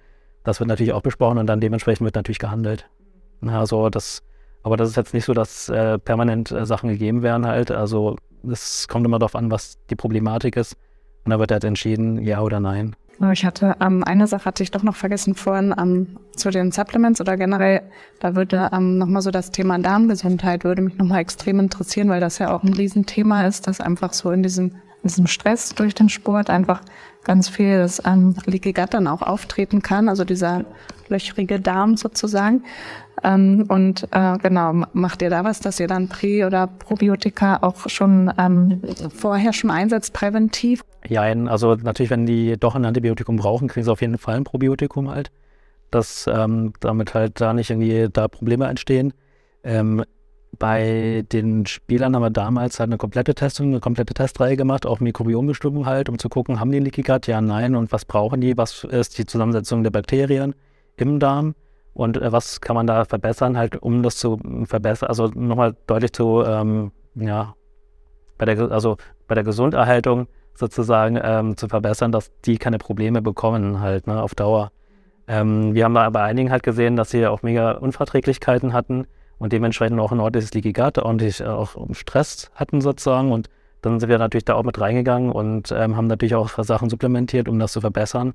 Das 0.44 0.60
wird 0.60 0.68
natürlich 0.68 0.94
auch 0.94 1.02
besprochen 1.02 1.38
und 1.38 1.48
dann 1.48 1.62
dementsprechend 1.62 2.06
wird 2.06 2.16
natürlich 2.16 2.40
gehandelt. 2.40 2.90
Also 3.46 3.90
das, 3.90 4.24
aber 4.64 4.78
das 4.78 4.90
ist 4.90 4.96
jetzt 4.96 5.14
nicht 5.14 5.26
so, 5.26 5.34
dass 5.34 5.70
äh, 5.70 5.98
permanent 6.00 6.52
äh, 6.52 6.66
Sachen 6.66 6.90
gegeben 6.90 7.24
werden 7.24 7.46
halt. 7.46 7.72
Also 7.72 8.18
es 8.50 8.88
kommt 8.88 9.06
immer 9.06 9.20
darauf 9.20 9.36
an, 9.36 9.52
was 9.52 9.78
die 9.90 9.96
Problematik 9.96 10.58
ist. 10.58 10.78
Und 11.26 11.32
da 11.32 11.40
wird 11.40 11.52
halt 11.52 11.64
entschieden, 11.64 12.22
ja 12.24 12.42
oder 12.42 12.60
nein. 12.60 12.96
Ich 13.32 13.46
hatte 13.46 13.76
ähm, 13.80 14.04
eine 14.04 14.28
Sache 14.28 14.46
hatte 14.46 14.64
ich 14.64 14.72
doch 14.72 14.84
noch 14.84 14.96
vergessen 14.96 15.36
vorhin 15.36 15.74
ähm, 15.78 16.18
zu 16.36 16.50
den 16.50 16.72
Supplements 16.72 17.22
oder 17.22 17.38
generell, 17.38 17.84
da 18.20 18.36
würde 18.36 18.70
ähm, 18.74 18.98
nochmal 18.98 19.22
so 19.22 19.32
das 19.32 19.52
Thema 19.52 19.78
Darmgesundheit 19.78 20.64
würde 20.64 20.82
mich 20.82 20.98
nochmal 20.98 21.22
extrem 21.22 21.60
interessieren, 21.60 22.10
weil 22.10 22.20
das 22.20 22.40
ja 22.40 22.54
auch 22.54 22.64
ein 22.64 22.74
Riesenthema 22.74 23.46
ist, 23.46 23.68
dass 23.68 23.80
einfach 23.80 24.14
so 24.14 24.32
in 24.32 24.44
diesem, 24.44 24.66
in 25.04 25.08
diesem 25.08 25.28
Stress 25.28 25.76
durch 25.76 25.94
den 25.94 26.10
Sport 26.10 26.50
einfach 26.50 26.82
ganz 27.24 27.48
viel 27.50 27.78
das 27.78 28.02
ähm, 28.06 28.36
Leaky 28.46 28.74
Gut 28.74 28.94
dann 28.94 29.08
auch 29.08 29.22
auftreten 29.22 29.82
kann, 29.82 30.10
also 30.10 30.26
dieser 30.26 30.66
löchrige 31.08 31.60
Darm 31.60 31.96
sozusagen. 31.98 32.64
Ähm, 33.24 33.66
und 33.70 34.08
äh, 34.12 34.38
genau, 34.38 34.84
macht 34.94 35.22
ihr 35.22 35.30
da 35.30 35.44
was, 35.44 35.60
dass 35.60 35.80
ihr 35.80 35.88
dann 35.88 36.10
Prä- 36.10 36.46
oder 36.46 36.68
Probiotika 36.68 37.60
auch 37.62 37.90
schon 37.90 38.32
ähm, 38.38 38.82
vorher 39.16 39.54
schon 39.54 39.72
einsetzt, 39.72 40.14
präventiv? 40.14 40.84
Ja, 41.08 41.22
also 41.22 41.76
natürlich, 41.76 42.10
wenn 42.10 42.26
die 42.26 42.58
doch 42.60 42.76
ein 42.76 42.86
Antibiotikum 42.86 43.38
brauchen, 43.38 43.68
kriegen 43.68 43.86
sie 43.86 43.92
auf 43.92 44.02
jeden 44.02 44.18
Fall 44.18 44.36
ein 44.36 44.44
Probiotikum 44.44 45.10
halt, 45.10 45.32
dass 45.92 46.28
ähm, 46.28 46.74
damit 46.80 47.14
halt 47.14 47.40
da 47.40 47.54
nicht 47.54 47.70
irgendwie 47.70 48.10
da 48.12 48.28
Probleme 48.28 48.68
entstehen. 48.68 49.14
Ähm, 49.64 50.04
bei 50.60 51.24
den 51.32 51.66
Spielern 51.66 52.16
haben 52.16 52.22
wir 52.22 52.30
damals 52.30 52.80
halt 52.80 52.90
eine 52.90 52.98
komplette 52.98 53.34
Testung, 53.34 53.68
eine 53.68 53.80
komplette 53.80 54.14
Testreihe 54.14 54.56
gemacht, 54.56 54.86
auch 54.86 55.00
Mikrobiombestimmung 55.00 55.86
halt, 55.86 56.10
um 56.10 56.20
zu 56.20 56.30
gucken, 56.30 56.60
haben 56.60 56.72
die 56.72 56.80
Leaky 56.80 57.02
Gut, 57.02 57.28
ja, 57.28 57.42
nein, 57.42 57.76
und 57.76 57.92
was 57.92 58.06
brauchen 58.06 58.42
die, 58.42 58.56
was 58.56 58.84
ist 58.84 59.18
die 59.18 59.26
Zusammensetzung 59.26 59.84
der 59.84 59.92
Bakterien 59.92 60.54
im 60.98 61.20
Darm 61.20 61.56
und 61.94 62.18
äh, 62.18 62.32
was 62.32 62.62
kann 62.62 62.76
man 62.76 62.88
da 62.88 63.06
verbessern, 63.06 63.58
halt, 63.58 63.82
um 63.82 64.04
das 64.04 64.18
zu 64.18 64.40
verbessern, 64.66 65.10
also 65.10 65.28
nochmal 65.28 65.76
deutlich 65.88 66.14
zu, 66.14 66.44
ähm, 66.46 66.92
ja, 67.16 67.56
bei 68.38 68.46
der, 68.46 68.72
also 68.72 68.98
bei 69.28 69.36
der 69.36 69.44
Gesunderhaltung 69.44 70.28
sozusagen 70.56 71.20
ähm, 71.22 71.58
zu 71.58 71.68
verbessern, 71.68 72.12
dass 72.12 72.32
die 72.46 72.58
keine 72.58 72.78
Probleme 72.78 73.22
bekommen 73.22 73.80
halt, 73.80 74.08
ne, 74.08 74.22
auf 74.22 74.36
Dauer. 74.36 74.72
Ähm, 75.28 75.74
wir 75.74 75.86
haben 75.86 75.94
da 75.94 76.10
bei 76.10 76.24
einigen 76.24 76.52
halt 76.52 76.64
gesehen, 76.64 76.96
dass 76.96 77.12
sie 77.12 77.26
auch 77.28 77.44
mega 77.44 77.72
Unverträglichkeiten 77.74 78.74
hatten 78.74 79.08
und 79.38 79.54
dementsprechend 79.54 80.00
auch 80.00 80.12
ein 80.12 80.20
ordentliches 80.20 80.52
Gut, 80.52 80.98
ordentlich 80.98 81.42
äh, 81.42 81.46
auch 81.46 81.76
Stress 81.94 82.52
hatten 82.56 82.82
sozusagen 82.82 83.32
und 83.32 83.50
dann 83.82 84.00
sind 84.00 84.10
wir 84.10 84.18
natürlich 84.18 84.46
da 84.46 84.56
auch 84.56 84.64
mit 84.64 84.80
reingegangen 84.80 85.32
und 85.32 85.72
ähm, 85.72 85.98
haben 85.98 86.08
natürlich 86.08 86.36
auch 86.36 86.50
Sachen 86.64 86.90
supplementiert, 86.90 87.50
um 87.50 87.60
das 87.60 87.74
zu 87.74 87.82
verbessern. 87.82 88.34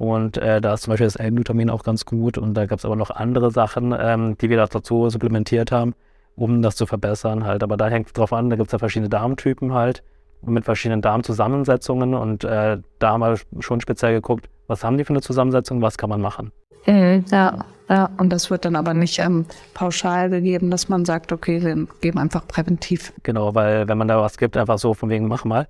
Und 0.00 0.38
äh, 0.38 0.62
da 0.62 0.72
ist 0.72 0.84
zum 0.84 0.92
Beispiel 0.92 1.08
das 1.08 1.16
L-Glutamin 1.16 1.68
auch 1.68 1.84
ganz 1.84 2.06
gut. 2.06 2.38
Und 2.38 2.54
da 2.54 2.64
gab 2.64 2.78
es 2.78 2.86
aber 2.86 2.96
noch 2.96 3.10
andere 3.10 3.50
Sachen, 3.50 3.94
ähm, 3.94 4.38
die 4.38 4.48
wir 4.48 4.56
dazu 4.56 5.10
supplementiert 5.10 5.72
haben, 5.72 5.94
um 6.36 6.62
das 6.62 6.74
zu 6.76 6.86
verbessern 6.86 7.44
halt. 7.44 7.62
Aber 7.62 7.76
da 7.76 7.88
hängt 7.88 8.06
es 8.06 8.14
drauf 8.14 8.32
an, 8.32 8.48
da 8.48 8.56
gibt 8.56 8.68
es 8.68 8.72
ja 8.72 8.78
verschiedene 8.78 9.10
Darmtypen 9.10 9.74
halt 9.74 10.02
mit 10.40 10.64
verschiedenen 10.64 11.02
Darmzusammensetzungen. 11.02 12.14
Und 12.14 12.44
äh, 12.44 12.78
da 12.98 13.10
haben 13.10 13.20
wir 13.20 13.36
schon 13.58 13.82
speziell 13.82 14.14
geguckt, 14.14 14.48
was 14.68 14.82
haben 14.82 14.96
die 14.96 15.04
für 15.04 15.12
eine 15.12 15.20
Zusammensetzung, 15.20 15.82
was 15.82 15.98
kann 15.98 16.08
man 16.08 16.22
machen. 16.22 16.50
Äh, 16.86 17.18
ja, 17.30 17.58
ja, 17.90 18.08
und 18.16 18.30
das 18.30 18.50
wird 18.50 18.64
dann 18.64 18.76
aber 18.76 18.94
nicht 18.94 19.18
ähm, 19.18 19.44
pauschal 19.74 20.30
gegeben, 20.30 20.70
dass 20.70 20.88
man 20.88 21.04
sagt, 21.04 21.30
okay, 21.30 21.62
wir 21.62 21.86
geben 22.00 22.18
einfach 22.18 22.48
präventiv. 22.48 23.12
Genau, 23.22 23.54
weil 23.54 23.86
wenn 23.86 23.98
man 23.98 24.08
da 24.08 24.18
was 24.18 24.38
gibt, 24.38 24.56
einfach 24.56 24.78
so 24.78 24.94
von 24.94 25.10
wegen, 25.10 25.28
mach 25.28 25.44
mal, 25.44 25.68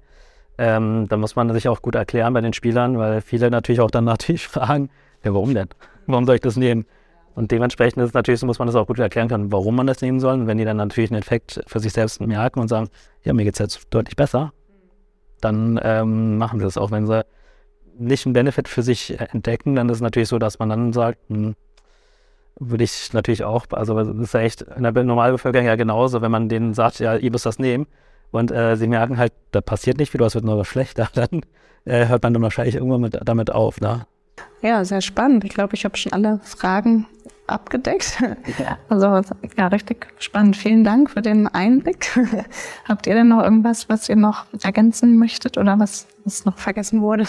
ähm, 0.60 1.06
dann 1.08 1.20
muss 1.20 1.36
man 1.36 1.50
sich 1.54 1.68
auch 1.68 1.80
gut 1.80 1.94
erklären 1.94 2.34
bei 2.34 2.42
den 2.42 2.52
Spielern, 2.52 2.98
weil 2.98 3.22
viele 3.22 3.50
natürlich 3.50 3.80
auch 3.80 3.90
dann 3.90 4.04
natürlich 4.14 4.46
fragen, 4.46 4.90
ja, 5.24 5.32
warum 5.32 5.54
denn? 5.54 5.68
Warum 6.06 6.26
soll 6.26 6.34
ich 6.34 6.40
das 6.42 6.56
nehmen? 6.56 6.84
Und 7.34 7.50
dementsprechend 7.50 8.02
ist 8.02 8.12
natürlich 8.12 8.40
so, 8.40 8.46
muss 8.46 8.58
man 8.58 8.66
das 8.66 8.74
auch 8.74 8.86
gut 8.86 8.98
erklären 8.98 9.28
können, 9.28 9.50
warum 9.50 9.76
man 9.76 9.86
das 9.86 10.02
nehmen 10.02 10.20
soll. 10.20 10.34
Und 10.34 10.46
wenn 10.46 10.58
die 10.58 10.64
dann 10.64 10.76
natürlich 10.76 11.10
einen 11.10 11.22
Effekt 11.22 11.62
für 11.66 11.80
sich 11.80 11.92
selbst 11.92 12.20
merken 12.20 12.60
und 12.60 12.68
sagen, 12.68 12.88
ja, 13.24 13.32
mir 13.32 13.44
geht 13.44 13.54
es 13.54 13.58
jetzt 13.58 13.86
deutlich 13.90 14.16
besser, 14.16 14.52
dann 15.40 15.80
ähm, 15.82 16.36
machen 16.36 16.58
sie 16.58 16.64
das 16.66 16.76
auch. 16.76 16.90
Wenn 16.90 17.06
sie 17.06 17.24
nicht 17.98 18.26
einen 18.26 18.34
Benefit 18.34 18.68
für 18.68 18.82
sich 18.82 19.18
entdecken, 19.18 19.76
dann 19.76 19.88
ist 19.88 19.96
es 19.96 20.02
natürlich 20.02 20.28
so, 20.28 20.38
dass 20.38 20.58
man 20.58 20.68
dann 20.68 20.92
sagt, 20.92 21.18
hm, 21.28 21.54
würde 22.58 22.84
ich 22.84 23.12
natürlich 23.14 23.44
auch, 23.44 23.64
also 23.70 23.94
das 23.94 24.08
ist 24.08 24.34
ja 24.34 24.40
echt 24.40 24.62
in 24.62 24.82
der 24.82 24.92
Normalbevölkerung 24.92 25.66
ja 25.66 25.76
genauso, 25.76 26.20
wenn 26.20 26.30
man 26.30 26.50
denen 26.50 26.74
sagt, 26.74 26.98
ja, 26.98 27.16
ihr 27.16 27.30
müsst 27.30 27.46
das 27.46 27.58
nehmen, 27.58 27.86
und 28.30 28.50
äh, 28.50 28.76
sie 28.76 28.86
merken 28.86 29.18
halt, 29.18 29.32
da 29.50 29.60
passiert 29.60 29.98
nicht 29.98 30.10
viel, 30.10 30.22
es 30.22 30.34
wird 30.34 30.44
nur 30.44 30.64
schlechter, 30.64 31.08
dann 31.14 31.42
äh, 31.84 32.06
hört 32.06 32.22
man 32.22 32.34
dann 32.34 32.42
wahrscheinlich 32.42 32.74
irgendwann 32.74 33.00
mit, 33.00 33.18
damit 33.24 33.50
auf. 33.50 33.80
Ne? 33.80 34.06
Ja, 34.62 34.84
sehr 34.84 35.00
spannend. 35.00 35.44
Ich 35.44 35.54
glaube, 35.54 35.74
ich 35.74 35.84
habe 35.84 35.96
schon 35.96 36.12
alle 36.12 36.40
Fragen 36.42 37.06
abgedeckt. 37.46 38.18
Ja. 38.58 38.78
Also 38.88 39.22
ja, 39.56 39.68
richtig 39.68 40.06
spannend. 40.18 40.56
Vielen 40.56 40.84
Dank 40.84 41.10
für 41.10 41.22
den 41.22 41.46
Einblick. 41.46 42.10
Habt 42.88 43.06
ihr 43.06 43.14
denn 43.14 43.28
noch 43.28 43.42
irgendwas, 43.42 43.88
was 43.88 44.08
ihr 44.08 44.16
noch 44.16 44.46
ergänzen 44.62 45.18
möchtet 45.18 45.58
oder 45.58 45.78
was, 45.78 46.06
was 46.24 46.44
noch 46.44 46.58
vergessen 46.58 47.00
wurde? 47.00 47.24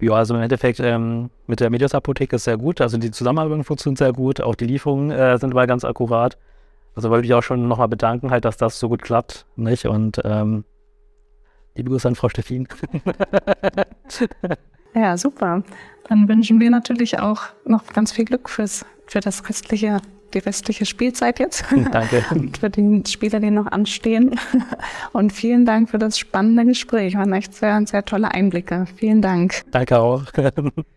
Ja, 0.00 0.12
also 0.12 0.34
im 0.34 0.42
Endeffekt 0.42 0.78
ähm, 0.80 1.30
mit 1.46 1.60
der 1.60 1.70
Medias 1.70 1.94
Apotheke 1.94 2.36
ist 2.36 2.44
sehr 2.44 2.58
gut. 2.58 2.80
Also 2.80 2.98
die 2.98 3.10
Zusammenarbeit 3.10 3.64
funktioniert 3.64 3.98
sehr 3.98 4.12
gut. 4.12 4.40
Auch 4.40 4.54
die 4.54 4.66
Lieferungen 4.66 5.10
äh, 5.10 5.38
sind 5.38 5.54
mal 5.54 5.66
ganz 5.66 5.84
akkurat. 5.84 6.36
Also 6.96 7.10
wollte 7.10 7.26
ich 7.26 7.34
auch 7.34 7.42
schon 7.42 7.68
nochmal 7.68 7.88
bedanken, 7.88 8.30
halt, 8.30 8.46
dass 8.46 8.56
das 8.56 8.78
so 8.78 8.88
gut 8.88 9.02
klappt, 9.02 9.46
nicht? 9.54 9.84
Und 9.84 10.18
ähm, 10.24 10.64
liebe 11.76 11.90
Grüße 11.90 12.08
an 12.08 12.14
Frau 12.14 12.30
Steffin. 12.30 12.66
ja, 14.94 15.16
super. 15.18 15.62
Dann 16.08 16.26
wünschen 16.26 16.58
wir 16.58 16.70
natürlich 16.70 17.20
auch 17.20 17.42
noch 17.66 17.86
ganz 17.92 18.12
viel 18.12 18.24
Glück 18.24 18.48
fürs, 18.48 18.86
für 19.06 19.20
das 19.20 19.46
restliche, 19.46 20.00
die 20.32 20.38
restliche 20.38 20.86
Spielzeit 20.86 21.38
jetzt. 21.38 21.66
Danke. 21.92 22.24
Und 22.30 22.56
für 22.56 22.70
die 22.70 23.02
Spieler, 23.06 23.40
die 23.40 23.50
noch 23.50 23.66
anstehen. 23.66 24.40
Und 25.12 25.34
vielen 25.34 25.66
Dank 25.66 25.90
für 25.90 25.98
das 25.98 26.18
spannende 26.18 26.64
Gespräch. 26.64 27.14
Waren 27.14 27.34
echt 27.34 27.52
sehr, 27.52 27.86
sehr 27.86 28.06
tolle 28.06 28.30
Einblicke. 28.32 28.86
Vielen 28.96 29.20
Dank. 29.20 29.62
Danke 29.70 29.98
auch. 29.98 30.24